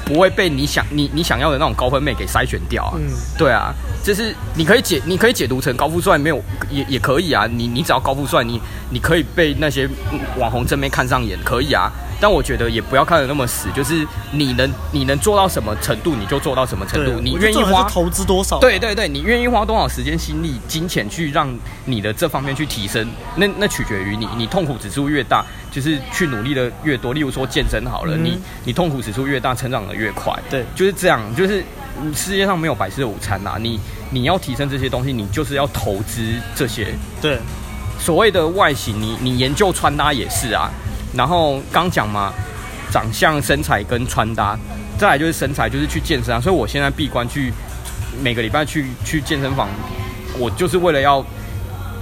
[0.06, 2.92] 不会被你想你你想要的那种高分妹给筛选掉啊。
[2.96, 6.40] 嗯，对啊，就是你可以解你可以解读成高富帅没有
[6.70, 9.86] 也也可以啊，你你只要高富帅，你你可以被那些
[10.38, 11.92] 网红正妹看上眼，可以啊。
[12.20, 17.20] 但我觉得也不要看得那么死，就是你能你能做到什么程度，你就做到什么程度。
[17.20, 18.58] 你愿意花投资多少？
[18.58, 21.52] 对对对，你愿意花多少时间、心力、金钱去让
[21.84, 23.06] 你的这方面去提升？
[23.36, 24.26] 那那取决于你。
[24.36, 27.12] 你痛苦指数越大，就是去努力的越多。
[27.12, 30.32] 例如说健身好了，嗯、你你痛苦指数越大，成长的越快。
[30.50, 31.20] 对，就是这样。
[31.34, 31.64] 就是
[32.14, 33.58] 世界上没有白吃的午餐呐、啊。
[33.58, 33.78] 你
[34.10, 36.22] 你要提升这些东西，你就是要投资
[36.54, 36.88] 这些。
[37.20, 37.38] 对，
[37.98, 40.70] 所谓的外形，你你研究穿搭也是啊。
[41.16, 42.32] 然后刚讲嘛，
[42.90, 44.58] 长相、身材跟穿搭，
[44.98, 46.40] 再来就是身材，就是去健身啊。
[46.40, 47.52] 所以我现在闭关去
[48.22, 49.68] 每个礼拜去去健身房，
[50.38, 51.24] 我就是为了要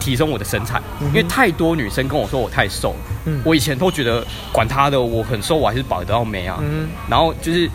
[0.00, 0.80] 提升我的身材。
[1.00, 6.58] 嗯、因为太多女生跟我说我太瘦，嗯、我以前都觉得管他的，我很瘦，我还是保得到美啊。
[6.62, 7.70] 嗯、然后就是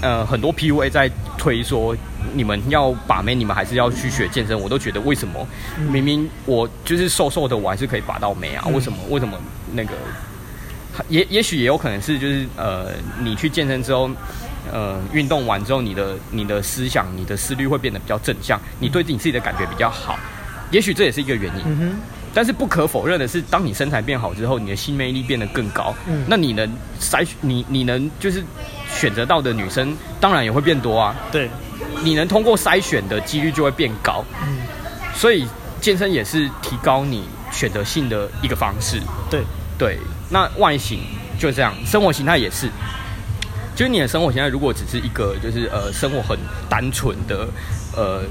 [0.00, 1.94] 呃，很多 PUA 在推说
[2.32, 4.58] 你们要把妹，你们还是要去学健身。
[4.58, 5.46] 我都觉得为什么？
[5.78, 8.64] 嗯、明明我就是瘦瘦的，我还是可以把到妹啊？
[8.72, 8.98] 为什么？
[9.10, 9.38] 为什么
[9.72, 9.92] 那个？
[11.08, 14.10] 也也许也有可能是，就是呃，你去健身之后，
[14.72, 20.18] 呃，运动完之后，你的你的思想、你的思虑会变得比较正向，你对你自己的感觉比较好。
[20.70, 21.62] 也许这也是一个原因。
[21.66, 21.96] 嗯哼。
[22.36, 25.94] 但是不可否认的是，当你身材变好之后，你的性魅力变得更高。
[26.08, 26.24] 嗯。
[26.28, 26.68] 那你能
[27.00, 28.42] 筛你你能就是
[28.88, 31.14] 选择到的女生，当然也会变多啊。
[31.30, 31.48] 对。
[32.02, 34.24] 你能通过筛选的几率就会变高。
[34.44, 34.58] 嗯。
[35.14, 35.46] 所以
[35.80, 39.00] 健身也是提高你选择性的一个方式。
[39.30, 39.42] 对。
[39.78, 39.98] 对。
[40.30, 41.00] 那外形
[41.38, 42.68] 就这样，生活形态也是。
[43.74, 47.48] 就是你的生活形态，如果只是一个，就是呃，生活很单纯的，
[47.96, 48.22] 呃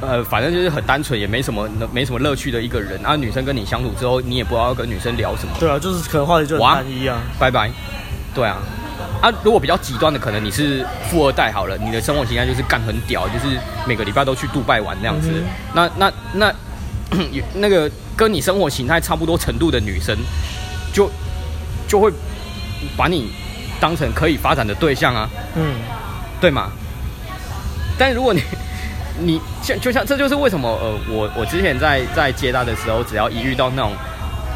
[0.00, 3.14] 呃，反正就是很单纯，也没什么没什么乐趣的一个人啊。
[3.14, 5.54] 女生跟你相处之后，你也不知道要跟女生聊什么。
[5.60, 7.20] 对啊，就是可能话题就很单一啊。
[7.38, 7.70] 拜拜。
[8.34, 8.58] 对啊，
[9.20, 15.30] 啊，如果比较极端的，可能你是富二代好了，你的生活形态就是干很屌，就是每个礼拜都去杜拜玩那样子。
[15.32, 16.54] 嗯、那那那
[17.54, 20.16] 那个跟你生活形态差不多程度的女生，
[20.92, 21.10] 就
[21.88, 22.12] 就会
[22.96, 23.30] 把你
[23.80, 25.28] 当成可以发展的对象啊。
[25.56, 25.74] 嗯，
[26.40, 26.70] 对吗？
[27.98, 28.42] 但如果你
[29.18, 33.92] 你像就像这就是为什么呃，我我之前在在接单的时候，只要一遇到那种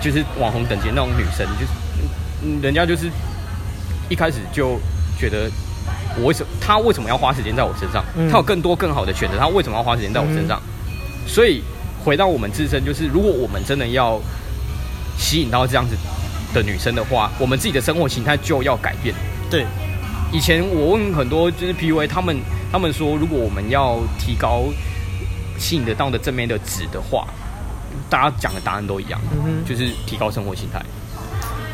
[0.00, 1.72] 就是网红等级那种女生，就是
[2.42, 3.10] 嗯，人家就是。
[4.08, 4.78] 一开始就
[5.18, 5.50] 觉得
[6.16, 8.04] 我为什么他为什么要花时间在我身上？
[8.30, 10.62] 他有更多更好的选择，他为什么要花时间在我身上？
[11.26, 11.60] 所以
[12.04, 14.20] 回到我们自身，就是如果我们真的要
[15.18, 15.96] 吸引到这样子
[16.54, 19.14] 的女生的话，我们自己的生活形态就要改变。
[19.50, 19.66] 对，
[20.32, 22.36] 以前我问很多就是 PUA，他们
[22.72, 24.64] 他们说，如果我们要提高
[25.58, 27.26] 吸引得到的正面的值的话，
[28.10, 29.20] 大家讲的答案都一样，
[29.66, 30.82] 就是提高生活形态。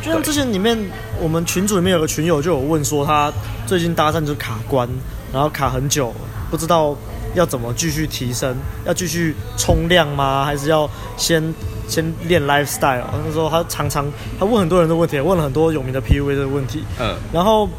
[0.01, 0.77] 就像之前里面，
[1.19, 3.31] 我们群组里面有个群友就有问说，他
[3.65, 4.87] 最近搭讪就卡关，
[5.31, 6.13] 然后卡很久，
[6.51, 6.95] 不知道
[7.35, 8.55] 要怎么继续提升，
[8.85, 10.43] 要继续冲量吗？
[10.43, 11.41] 还是要先
[11.87, 13.03] 先练 lifestyle？
[13.25, 14.05] 那时候他常常
[14.39, 16.83] 他问很多人的问题，问了很多有名的 PUA 的问题。
[16.99, 17.69] 嗯，然后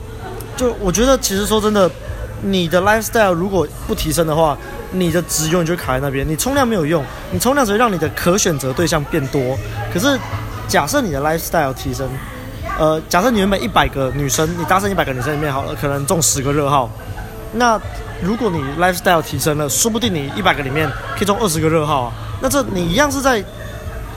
[0.57, 1.91] 就我觉得其实说真的，
[2.43, 4.57] 你的 lifestyle 如果不提升的话，
[4.93, 6.29] 你的值永远就卡在那边。
[6.29, 9.59] 你冲量没有用，你冲量只会让你的可选择对象变多，
[9.93, 10.19] 可是。
[10.67, 12.09] 假设你的 lifestyle 提升，
[12.79, 16.91] 呃，假设你原本一百个女生，你搭讪一百个女生里面好了，可能中十个热号。
[17.53, 17.79] 那
[18.23, 22.13] 如果你 lifestyle 提升了，说不定你一百个里面可以中二十个热号啊。
[22.41, 23.45] 那这你一样是在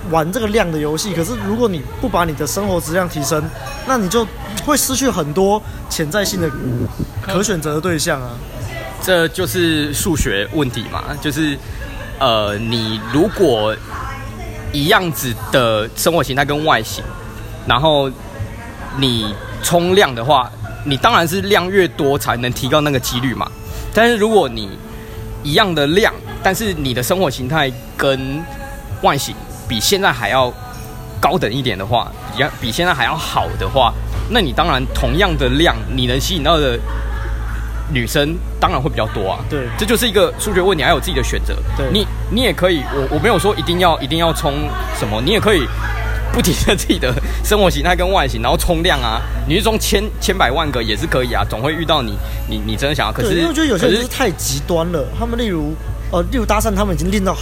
[0.10, 1.14] 玩这个量的游戏。
[1.14, 3.44] 可是如果你不把你的生活质量提升，
[3.88, 4.28] 那你就
[4.66, 6.50] 会失去很多潜在性的
[7.22, 8.32] 可选择的对象啊。
[9.02, 11.58] 这就是数学问题嘛，就是
[12.20, 13.76] 呃，你如果。
[14.74, 17.02] 一样子的生活形态跟外形，
[17.66, 18.12] 然后
[18.98, 20.52] 你冲量的话，
[20.84, 23.50] 你当然是量越多才能提高那个几率嘛。
[23.94, 24.78] 但是如果你
[25.42, 28.44] 一样的量，但是你的生活形态跟
[29.04, 29.34] 外形
[29.68, 30.52] 比现在还要
[31.20, 33.94] 高等一点的话，比比现在还要好的话，
[34.30, 36.80] 那你当然同样的量，你能吸引到的。
[37.90, 41.56] 女生当然会比较多啊，对，这就是一个数学问题，还有自己的选择。
[41.78, 44.68] 对，你你也可以，我我没有说一定要一定要冲
[45.00, 45.66] 什么，你也可以
[46.34, 47.14] 不提升自己的
[47.46, 52.18] 生活形态跟外形，然后冲量啊，你是冲千千百万个也是可以啊，总会遇到你
[52.50, 53.14] 你你真的想要。
[53.14, 55.74] 可是因为我觉得有些人是太极端了，他们例如
[56.12, 57.34] 呃例如搭讪，他们已经练到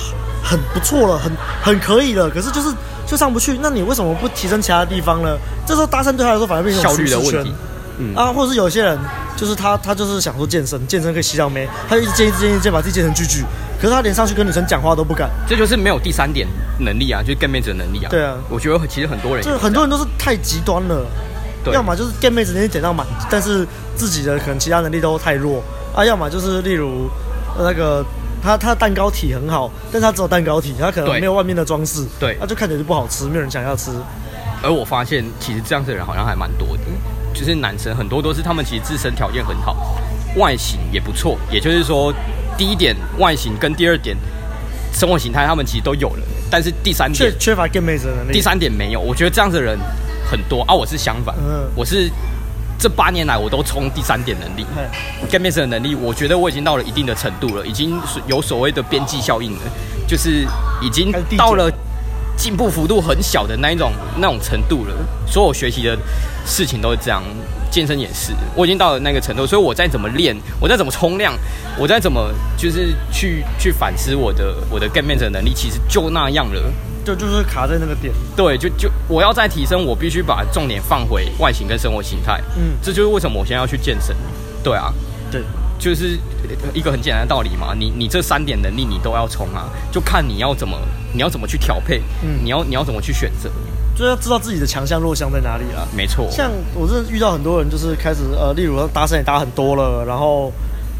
[0.45, 1.31] 很不错了，很
[1.61, 2.71] 很可以了，可是就是
[3.07, 5.35] 就上不去，那你为什么不提升其他地方呢？
[5.65, 7.51] 这时候搭讪对他来说反而变成效率的问题。
[7.97, 8.15] 嗯。
[8.15, 8.97] 啊，或者是有些人，
[9.35, 13.43] 就是他，他就是想说健身，健身可以吸到妹，他就一直健，一直健，一直健，把自己健成巨巨。
[13.81, 16.47] 可是他连上去跟女生讲话都不敢，这就是没有第三点
[16.79, 18.09] 能力啊，就是 get 妹子的能力啊。
[18.09, 21.05] 对啊，我觉得其实很多人，就是很多人都是太极端了，
[21.63, 25.63] 对，要么就是 get 妹子能力点到满，但是自己的可能其他能力都太弱。
[25.93, 27.09] 啊，要么就是例如
[27.57, 28.03] 那个
[28.41, 33.91] 他他蛋糕体很好，但是他只有蛋糕体，他可能没有外面的装饰，对，那就看起来就不好吃，没有人想要吃。
[34.61, 36.83] 而我发现，其实这样子的人好像还蛮多的。
[37.33, 39.75] 就是男生很多都是他们其实自身条件很好，
[40.37, 41.37] 外形也不错。
[41.51, 42.13] 也就是说，
[42.57, 44.15] 第一点外形跟第二点
[44.93, 46.23] 生活形态，他们其实都有了。
[46.49, 48.31] 但是第三点缺缺乏 get 妹子的能力。
[48.31, 49.77] 第三点没有，我觉得这样子的人
[50.31, 50.73] 很多啊。
[50.73, 52.09] 我是相反，嗯，我是
[52.77, 54.65] 这八年来我都冲第三点能力
[55.31, 55.95] 跟面试的能力。
[55.95, 59.61] 我觉得我已经到了一定的程度了，已经有所谓的边际效应了，
[60.07, 60.45] 就是
[60.81, 61.71] 已经到了。
[62.45, 64.93] 进步幅度很小的那一种那种程度了，
[65.25, 65.97] 所有学习的
[66.45, 67.23] 事情都是这样，
[67.71, 71.33] 健身也是，我已经到了那个程度，所以我再怎么练，我再怎么冲量，
[71.75, 76.71] 我再怎么就是去去反思我的我的 get 妹子的能力，其实就那样了，
[77.03, 78.13] 就就是卡在那个点。
[78.35, 82.39] 对，就就我要再提升，我必须把重点放回外形跟生活形态。
[82.57, 84.15] 嗯，这就是为什么我现在要去健身。
[84.63, 84.93] 对啊，
[85.31, 85.41] 对。
[85.79, 86.17] 就是
[86.73, 90.77] 一个很简单的道理嘛，你你这三点能力你都要冲啊，就看你要怎么
[91.13, 92.01] 你要怎么去调配，
[92.43, 93.49] 你要你要怎么去选择，
[93.95, 95.87] 就要知道自己的强项弱项在哪里了。
[95.95, 100.51] 没错，像我是遇到很多人，就是开始呃，例如搭讪也搭很多了，然后。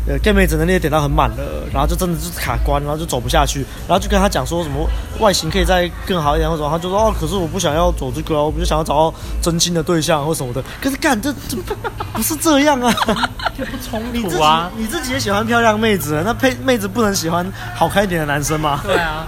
[0.08, 4.88] 呃，get 妹子能力也点到很满了，然后就真的是卡关，然后就走不下去，然后就跟他讲说什么
[5.20, 10.63] 外形可以再更好一点或者什么，他就说哦，可是我不想要走这个，我不就想要找到真心的对象或什么的。
[10.80, 11.58] 可是干这这
[12.13, 12.94] 不是这样啊，
[13.58, 14.86] 就不冲突啊你！
[14.86, 18.82] 自己也喜欢漂亮妹子，那配妹子不能喜欢好看一点的男生吗？
[18.84, 19.26] 对啊，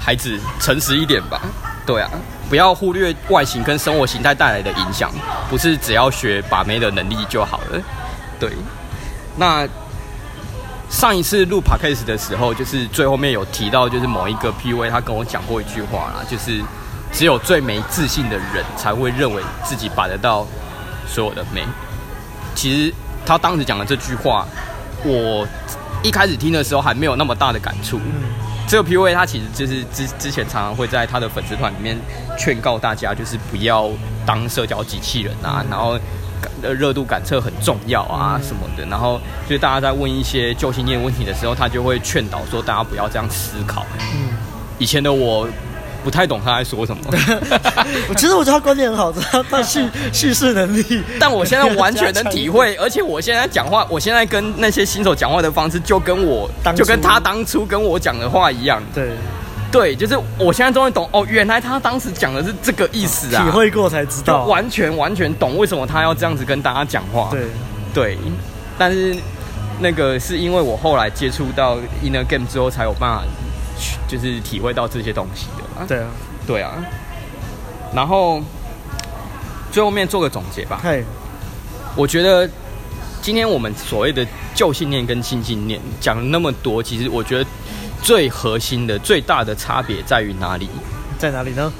[0.00, 1.40] 孩子诚实一点吧。
[1.86, 2.10] 对啊，
[2.48, 5.12] 不要忽略外形跟生活形态带来的影响，
[5.48, 7.80] 不是只要学把妹的能力就好了。
[8.40, 8.50] 对，
[9.36, 9.68] 那。
[10.90, 16.60] 上一次录 podcast 的时候，就是最后面有提到，就是某一个 PUA 他跟我讲过一句话啦，就是
[17.12, 20.46] 只有最没自信的人才会认为自己把得到
[21.06, 21.64] 所有的美。
[22.56, 22.92] 其实
[23.24, 24.44] 他当时讲的这句话，
[25.04, 25.46] 我
[26.02, 27.96] 一开始听的时候还没有那么大的感触。
[27.98, 28.28] 嗯，
[28.68, 31.96] 这个 PUA 他其实就是之之前常常会在他的粉丝团里面
[32.36, 33.88] 劝告大家，就是不要
[34.26, 35.98] 当社交机器人啊，然后
[36.62, 38.84] 热度感测很重要啊什么的。
[38.86, 43.86] 然后就是大家在问一些旧信念问题的时候，他就会劝导说大家不要这样思考。
[44.00, 44.30] 嗯，
[44.78, 45.48] 以前的我。
[46.02, 47.02] 不太懂他在说什么。
[48.16, 51.02] 其 实我觉得他观念很好，他他叙叙事能力。
[51.18, 58.82] 但我现在完全能体会， 而且我现在讲话，我现在跟那些新手讲话的方式，就跟我就跟他当初跟我讲的话一样。
[58.94, 59.10] 对，
[59.70, 67.28] 对，就是我现在终于懂哦，原来他当时讲的是这个意思啊，体会过才知道，完全完全懂为什么他要这样子跟大家讲话。
[67.30, 67.46] 对，
[67.94, 68.18] 对，
[68.78, 69.16] 但是
[69.78, 73.24] 那个是因为我后来接触到 Inner Game 之后，才有办法。
[74.06, 76.06] 就是体会到这些东西的，对啊，
[76.46, 76.72] 对啊。
[77.94, 78.42] 然后
[79.72, 80.78] 最后面做个总结吧。
[80.82, 81.02] 嘿，
[81.96, 82.46] 我觉得
[83.22, 87.46] 今天我们所谓的旧信念跟新信念讲了那么多，其实我觉得
[88.02, 90.68] 最核心的、最大的差别在于哪里？
[91.18, 91.72] 在哪里呢？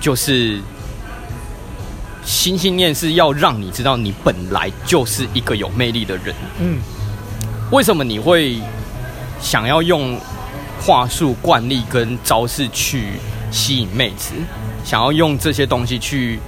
[0.00, 0.60] 就是
[2.24, 6.34] 新信念是要让你知道你本来就是一个有魅力的人。
[6.60, 6.78] 嗯。
[7.70, 8.60] 为什么你会
[9.40, 10.18] 想要用？
[10.80, 13.14] 话术、惯例跟招式去
[13.50, 14.32] 吸引妹子，
[14.84, 16.38] 想要用这些东西去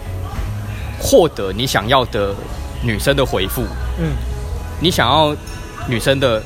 [1.01, 2.33] 获得你想要的
[2.81, 3.63] 女生的回复。
[3.99, 4.13] 嗯，
[4.81, 5.37] 你想要
[5.89, 6.41] 女生的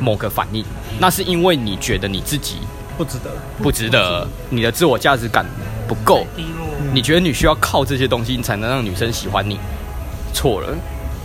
[0.00, 0.64] 某个反应，
[0.98, 2.56] 那是因为你觉得你自己
[2.96, 3.30] 不值得，
[3.62, 5.44] 不值得，你的自我价值感
[5.88, 6.26] 不够，
[6.92, 9.58] 你觉得你需要靠这些东西才能让女生喜欢你。
[10.32, 10.76] 错了，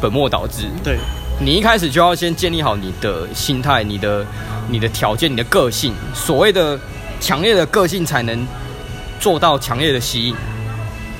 [0.01, 0.65] 本末倒置。
[0.83, 0.97] 对，
[1.39, 4.25] 你一开始就要先建立好你的心态，你的。
[4.69, 6.77] 你的条件，你的个性，所谓的
[7.21, 8.45] 强烈的个性，才能
[9.17, 10.35] 做到强烈的吸引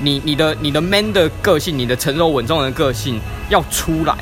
[0.02, 0.22] 你。
[0.26, 4.14] 你的你的 man 的个性，你的成熟稳重的个性要出来，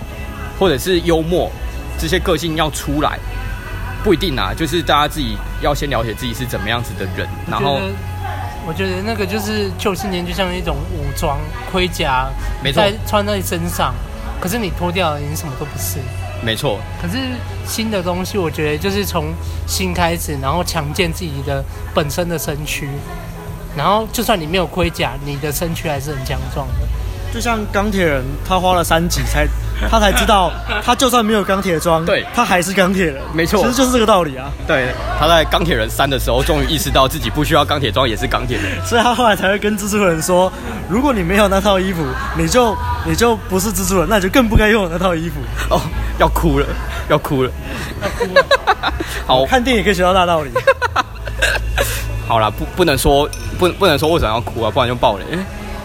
[0.60, 1.52] 或者是幽默，
[1.98, 3.18] 这些个性要出来，
[4.06, 4.54] 不一定啊。
[4.56, 7.28] 就是大家自己要先了解自己是怎么样子的人。
[7.50, 7.82] 然后，
[8.68, 11.40] 我觉得那个就是旧信念，就像一种武装
[11.72, 12.28] 盔甲，
[12.64, 13.94] 没错，在穿在身上，
[14.40, 15.98] 可是你脱掉了，你什么都不是。
[16.44, 17.18] 没错，可是
[17.66, 19.34] 新的东西，我觉得就是从
[19.66, 22.88] 新开始，然后强健自己的本身的身躯，
[23.76, 26.88] 然后就算你没有盔甲，你的身躯还是很强壮的。
[27.34, 29.48] 就像钢铁人，他花了三集才，
[29.90, 30.52] 他才知道，
[30.84, 33.22] 他就算没有钢铁装，对，他还是钢铁人。
[33.34, 34.50] 没错，其实就是这个道理啊。
[34.66, 40.52] 对，他在钢铁人三的时候，终于意识到自己不需要钢铁装，也是钢铁人，所以他后来才会跟蜘蛛人说
[40.90, 42.04] ：“如果你没有那套衣服，
[42.38, 45.36] 你就你就不是蜘蛛人，那你就更不该用那套衣服。”
[45.70, 45.82] 哦，
[46.18, 46.66] 要哭了，
[47.10, 47.52] 要哭了，
[48.02, 48.46] 要哭了。
[49.28, 50.52] 好， 看电影可以学到大道理。
[52.28, 55.26] 好了，不不能说不不能说为什么要哭啊，不然就爆雷。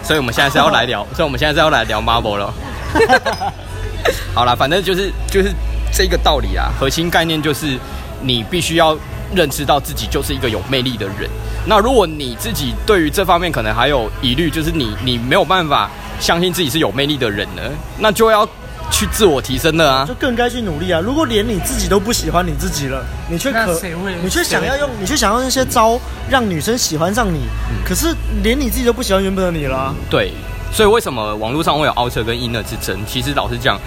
[0.03, 2.53] 所以我们现在是要来聊，所以我们现在是要来聊 Marvel 了。
[4.33, 5.51] 好啦，反正就是就是
[5.93, 7.77] 这个道理啊，核心概念就是
[8.21, 8.97] 你必须要
[9.35, 11.29] 认知到自己就是一个有魅力的人。
[11.65, 15.89] 那如果你自己对于这方面可能还有疑虑，就是你你没有办法
[16.19, 17.61] 相信自己是有魅力的人呢，
[17.99, 18.47] 那就要。
[18.93, 20.99] 去自我提升了啊，就更该去努力啊！
[20.99, 23.79] 如果连你自己都不喜欢你自己了，你却可，
[24.21, 25.97] 你却想要用，你却想要用那些招
[26.29, 27.39] 让女生喜欢上你，
[27.69, 29.95] 嗯、可是连你自己都不喜欢原本的你了、啊。
[30.09, 30.33] 对，
[30.73, 32.99] 所以为什么网络上会有 outer 跟 inner 之争？
[33.05, 33.79] 其实老实讲，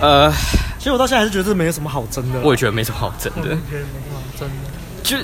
[0.00, 0.30] 呃，
[0.78, 2.40] 其实我到现在还是觉得这没有什么好争的。
[2.40, 3.40] 我也觉得没什么好争的。
[3.40, 4.54] 我觉得没什么好争的。
[5.02, 5.16] 就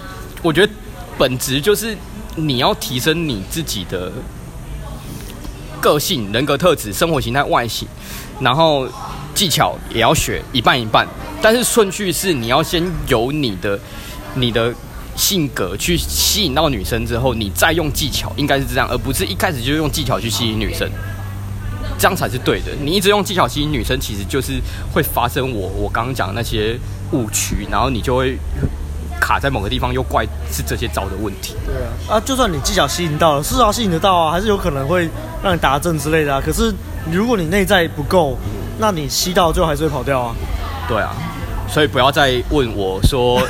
[0.42, 0.72] 我觉得
[1.18, 1.96] 本质就是
[2.36, 4.12] 你要提升你自己的
[5.80, 7.88] 个性、人格特质、生活形态、外形。
[8.40, 8.88] 然后
[9.34, 11.06] 技巧也要学一半一半，
[11.42, 13.78] 但是顺序是你要先有你的
[14.34, 14.74] 你的
[15.16, 20.88] 性格去吸引到女生之后，你再用技巧，应该是这样，而不是一开始就用技巧去吸引女生，
[21.98, 22.72] 这样才是对的。
[22.82, 24.60] 你一直用技巧吸引女生，其实就是
[24.92, 26.78] 会发生我我刚刚讲的那些
[27.12, 28.38] 误区，然后你就会
[29.20, 31.54] 卡在某个地方，又怪是这些招的问题。
[31.66, 31.74] 对
[32.08, 35.08] 啊，啊，就算你技巧吸引到了，是啊吸引得到啊，还是有可能会
[35.42, 36.74] 让你打正之类的啊，可是。
[37.10, 38.36] 如果你内在不够，
[38.78, 40.36] 那你吸到最后还是会跑掉啊。
[40.86, 41.16] 对啊，
[41.66, 43.40] 所以不要再问我说。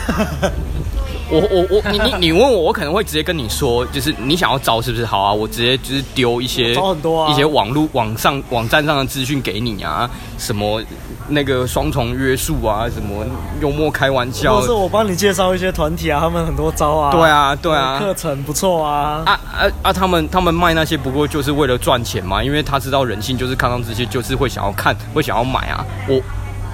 [1.31, 5.07] 我我我，你你你问我，我可能会直接跟你说，就是你想要招是不是？
[5.07, 10.83] 好啊，我直接就是丢一些招很多啊，一些网络网上网站上的资讯给你啊，什么
[11.29, 13.25] 那个双重约束啊，什么
[13.61, 26.21] 幽默开玩笑，或是我帮你介绍一些团体啊，他们很多招啊，对啊对啊，课程不错啊，啊啊啊，他们他们卖那些不过就是为了赚钱嘛，因为他知道人性就是看到这些就是会想要看，会想要买啊，我。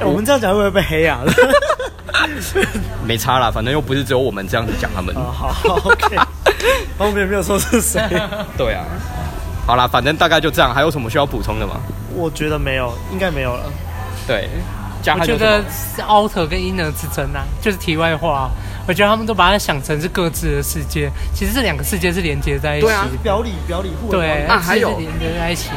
[0.01, 1.21] 欸、我们这样讲会不会被黑啊？
[3.05, 5.15] 没差啦，反正又不是只有我们这样子讲他们。
[5.17, 6.17] 哦、好，好，OK。
[6.99, 8.01] 后面没有说是谁。
[8.57, 8.85] 对啊，
[9.67, 10.75] 好啦，反正大概就这样。
[10.75, 11.81] 还有什么需要补充的吗？
[12.15, 13.65] 我觉得没有，应该没有了。
[14.27, 14.49] 对，
[15.19, 18.51] 我觉得是 outer 跟 inner 之争啊，就是题外话。
[18.89, 22.87] 我觉得他们都把它想成是各自的世界，其实这两个世界是连接在一起。
[22.87, 25.71] 对啊，表里表里互对啊，还有连接在一起。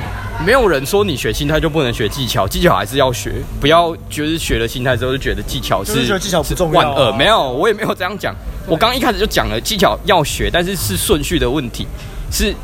[0.45, 6.85] 没有人说你学心态就不能学技巧，技巧还是要学，不要就是学了心态之后就觉得技巧是觉得技巧不重要、啊。
[6.85, 8.33] 万恶没有，我也没有这样讲。
[8.65, 11.85] 我刚一开始就讲了，技巧要学，但是是顺序的问题，
[12.31, 12.55] 是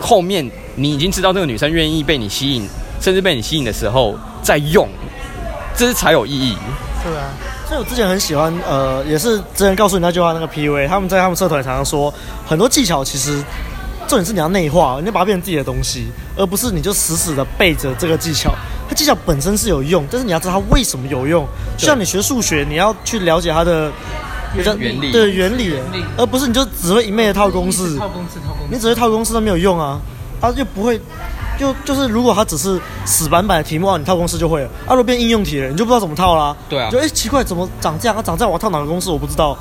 [0.00, 2.68] 后面你已经知道这个女生愿意被你吸引，
[3.00, 4.88] 甚至被你吸引的时候再用，
[5.76, 6.56] 这是才有意义。
[7.04, 7.30] 对啊。
[7.68, 12.12] 所以我之前很喜欢，呃，也是之前告诉你那句话，那个 PUA，他们在他们社团常常说，
[12.46, 13.42] 很多技巧其实
[14.06, 16.06] 重点是你要内化，你要把它变成自己的东西，
[16.36, 18.54] 而不是你就死死的背着这个技巧。
[18.88, 21.46] 它技巧本身是有用，但是你要知道它为什么有用。
[21.76, 23.90] 就像你学数学，你要去了解它的
[24.54, 25.74] 原理，对原理，
[26.16, 30.00] 而不是你就只会一昧的套公式，套公式，套公式，你只会套公式都没有用啊，
[30.40, 31.00] 它就不会。
[31.58, 34.66] 就就是，如果它只是死板板的题目啊，你套公式就会了。
[34.86, 36.54] 啊，如果变应用题了，你就不知道怎么套啦。
[36.68, 36.90] 对啊。
[36.90, 38.14] 就哎、欸，奇怪，怎么长这样？
[38.14, 39.08] 啊，长这样，我要套哪个公式？
[39.08, 39.56] 我不知道。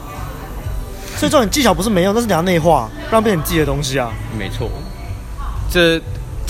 [1.16, 4.12] 所以这种技巧不是没用，但是你要内化，让变成你自己的东西啊。
[4.38, 4.70] 没错。
[5.72, 5.98] 这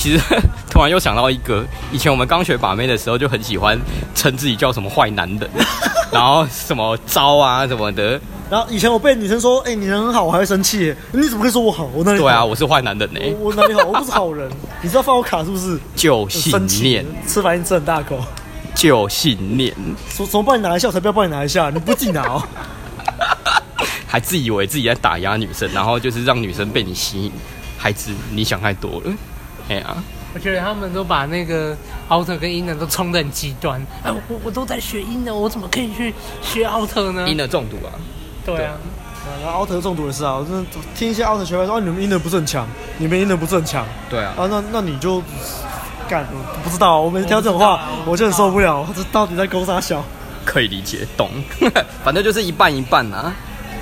[0.06, 0.24] 其实
[0.70, 3.76] 突然又想到一个，以前我们刚学把妹的时候，就很喜欢
[4.14, 5.50] 称自己叫什么坏男人，
[6.14, 8.22] 然后什么招啊什么的。
[8.52, 10.94] 然后以前我被女生说：“哎、欸，你人很好，我还会生气。
[11.12, 11.90] 你怎么可以说我好？
[11.92, 12.26] 我哪里好？
[12.26, 13.20] 对啊，我是坏男人呢。
[13.40, 13.84] 我哪里好？
[13.84, 14.48] 我不是好人。
[14.84, 15.80] 你知道放我卡是不是？
[15.96, 16.54] 就信
[16.84, 17.04] 念。
[17.26, 18.24] 吃饭吃很大口。
[18.76, 19.74] 就信念。
[20.10, 20.88] 怎怎么帮你拿一下？
[20.90, 21.72] 我才不要帮你拿一下！
[21.72, 22.44] 你不自己拿哦。
[24.06, 27.32] 还自以为自己在打压女生，然后就是让女生被你吸引。
[27.80, 29.12] 孩子，你想太多了。
[29.70, 29.96] 哎呀，
[30.34, 31.76] 我觉得他们都把那个
[32.10, 33.80] outer 跟 inner 都冲得很极端。
[34.04, 37.90] 哎，我我都在学 inner，我怎么可以去学 outer 呢？inner 中毒啊。
[38.46, 38.74] 对啊，
[39.44, 42.68] 然后奥特中毒的事啊，我真的听一些奥特学派说，啊，你们 inner 不是很强，
[43.00, 43.84] 你们 inner 不是很强。
[44.08, 45.20] 对啊，啊，那那你就
[46.08, 46.24] 干，
[46.64, 50.04] 不知道，我每次听到这种话， 我，我就很受不了，这到底在勾啥小？
[50.46, 51.28] 可以理解，懂，
[52.06, 53.34] 反正就是一半一半啊。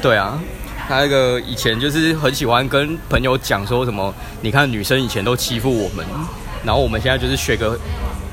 [0.01, 6.05] 对啊，他那个以前就是很喜欢跟朋友讲说什么，你看女生以前都欺负我们，
[6.63, 7.79] 然后我们现在就是学个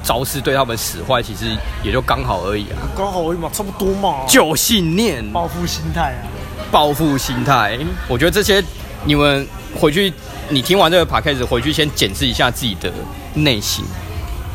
[0.03, 4.26] 招式对他们使坏，其实也就刚好而已啊，刚好而已嘛，差不多嘛。
[4.26, 6.26] 就信念，报复心态啊，
[6.70, 7.78] 报复心态。
[8.09, 8.62] 我觉得这些
[9.05, 9.46] 你们
[9.78, 10.12] 回去，
[10.48, 12.92] 你听完这个 podcast 回去先检视一下自己的
[13.34, 13.84] 内心，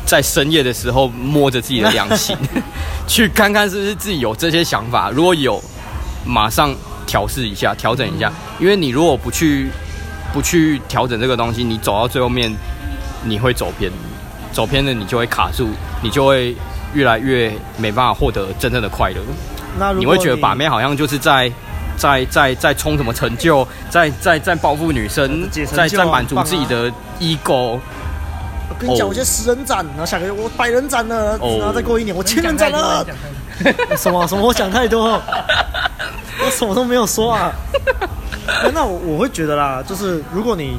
[0.04, 2.36] 在深夜的时候摸着自己的良心，
[3.08, 5.10] 去看看是不是自己有这些想法。
[5.10, 5.62] 如果有，
[6.24, 6.74] 马上
[7.06, 8.32] 调试一下，调整一下。
[8.58, 9.70] 因为你如果不去
[10.32, 12.52] 不去调整这个东西，你走到最后面，
[13.24, 13.90] 你会走偏。
[14.52, 15.68] 走偏了，你就会卡住，
[16.02, 16.56] 你就会
[16.94, 19.16] 越来越没办法获得真正的快乐。
[19.78, 21.52] 那你，你会觉得把妹好像就是在
[21.98, 26.90] 在在在冲什么成就，在在在报复女生，在在满足自己的
[27.20, 27.78] ego。
[28.70, 33.06] 我跟你讲，我现在十人斩，然后下个月我百人斩了，然后再过一年我千人斩了。
[33.94, 34.46] 什么什么？
[34.46, 35.20] 我想太多，
[36.46, 37.52] 我什么都没有说啊。
[38.72, 40.78] 那我我会觉得啦，就是如果你。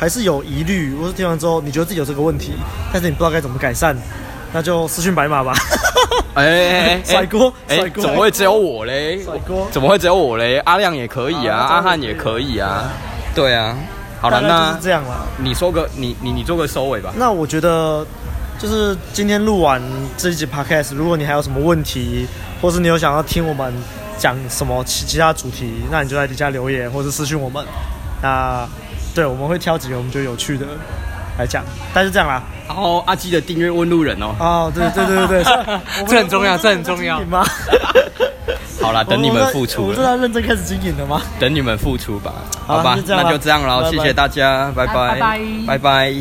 [0.00, 2.54] 还是有疑虑，或是听完之后你觉得自己有这个问题，
[2.92, 3.96] 但是你不知道该怎么改善，
[4.52, 5.54] 那就私讯白马吧。
[6.34, 9.22] 哎哎哎， 甩锅，哎，怎么会只有我嘞？
[9.22, 10.58] 甩锅，怎么会只有我嘞？
[10.64, 12.90] 阿亮也可以啊，阿汉也可以啊。
[13.32, 13.76] 对啊，
[14.20, 15.24] 好了，那这样了。
[15.38, 17.12] 你说个，你你你做个收尾吧。
[17.16, 18.04] 那我觉得，
[18.58, 19.80] 就是今天录完
[20.16, 22.26] 这一集 podcast，如果你还有什么问题，
[22.60, 23.72] 或是你有想要听我们
[24.18, 27.64] 讲什么其其他主题，那你就在底下留言，或者私信我们。
[28.22, 28.66] 那。
[29.14, 30.64] 对，我们会挑几个我们觉得有趣的
[31.38, 32.42] 来讲，但是这样啦。
[32.66, 34.34] 然后阿基的订阅问路人哦。
[34.40, 35.44] 哦，对对对对对，
[36.08, 37.20] 这很重要，这很重要。
[38.80, 39.82] 好啦，等你们付出。
[39.82, 41.20] 我们在认真开始经营了吗？
[41.38, 42.32] 等你们付出吧。
[42.66, 45.20] 好吧，那就这样了，谢谢大家，拜拜，
[45.66, 46.14] 拜拜。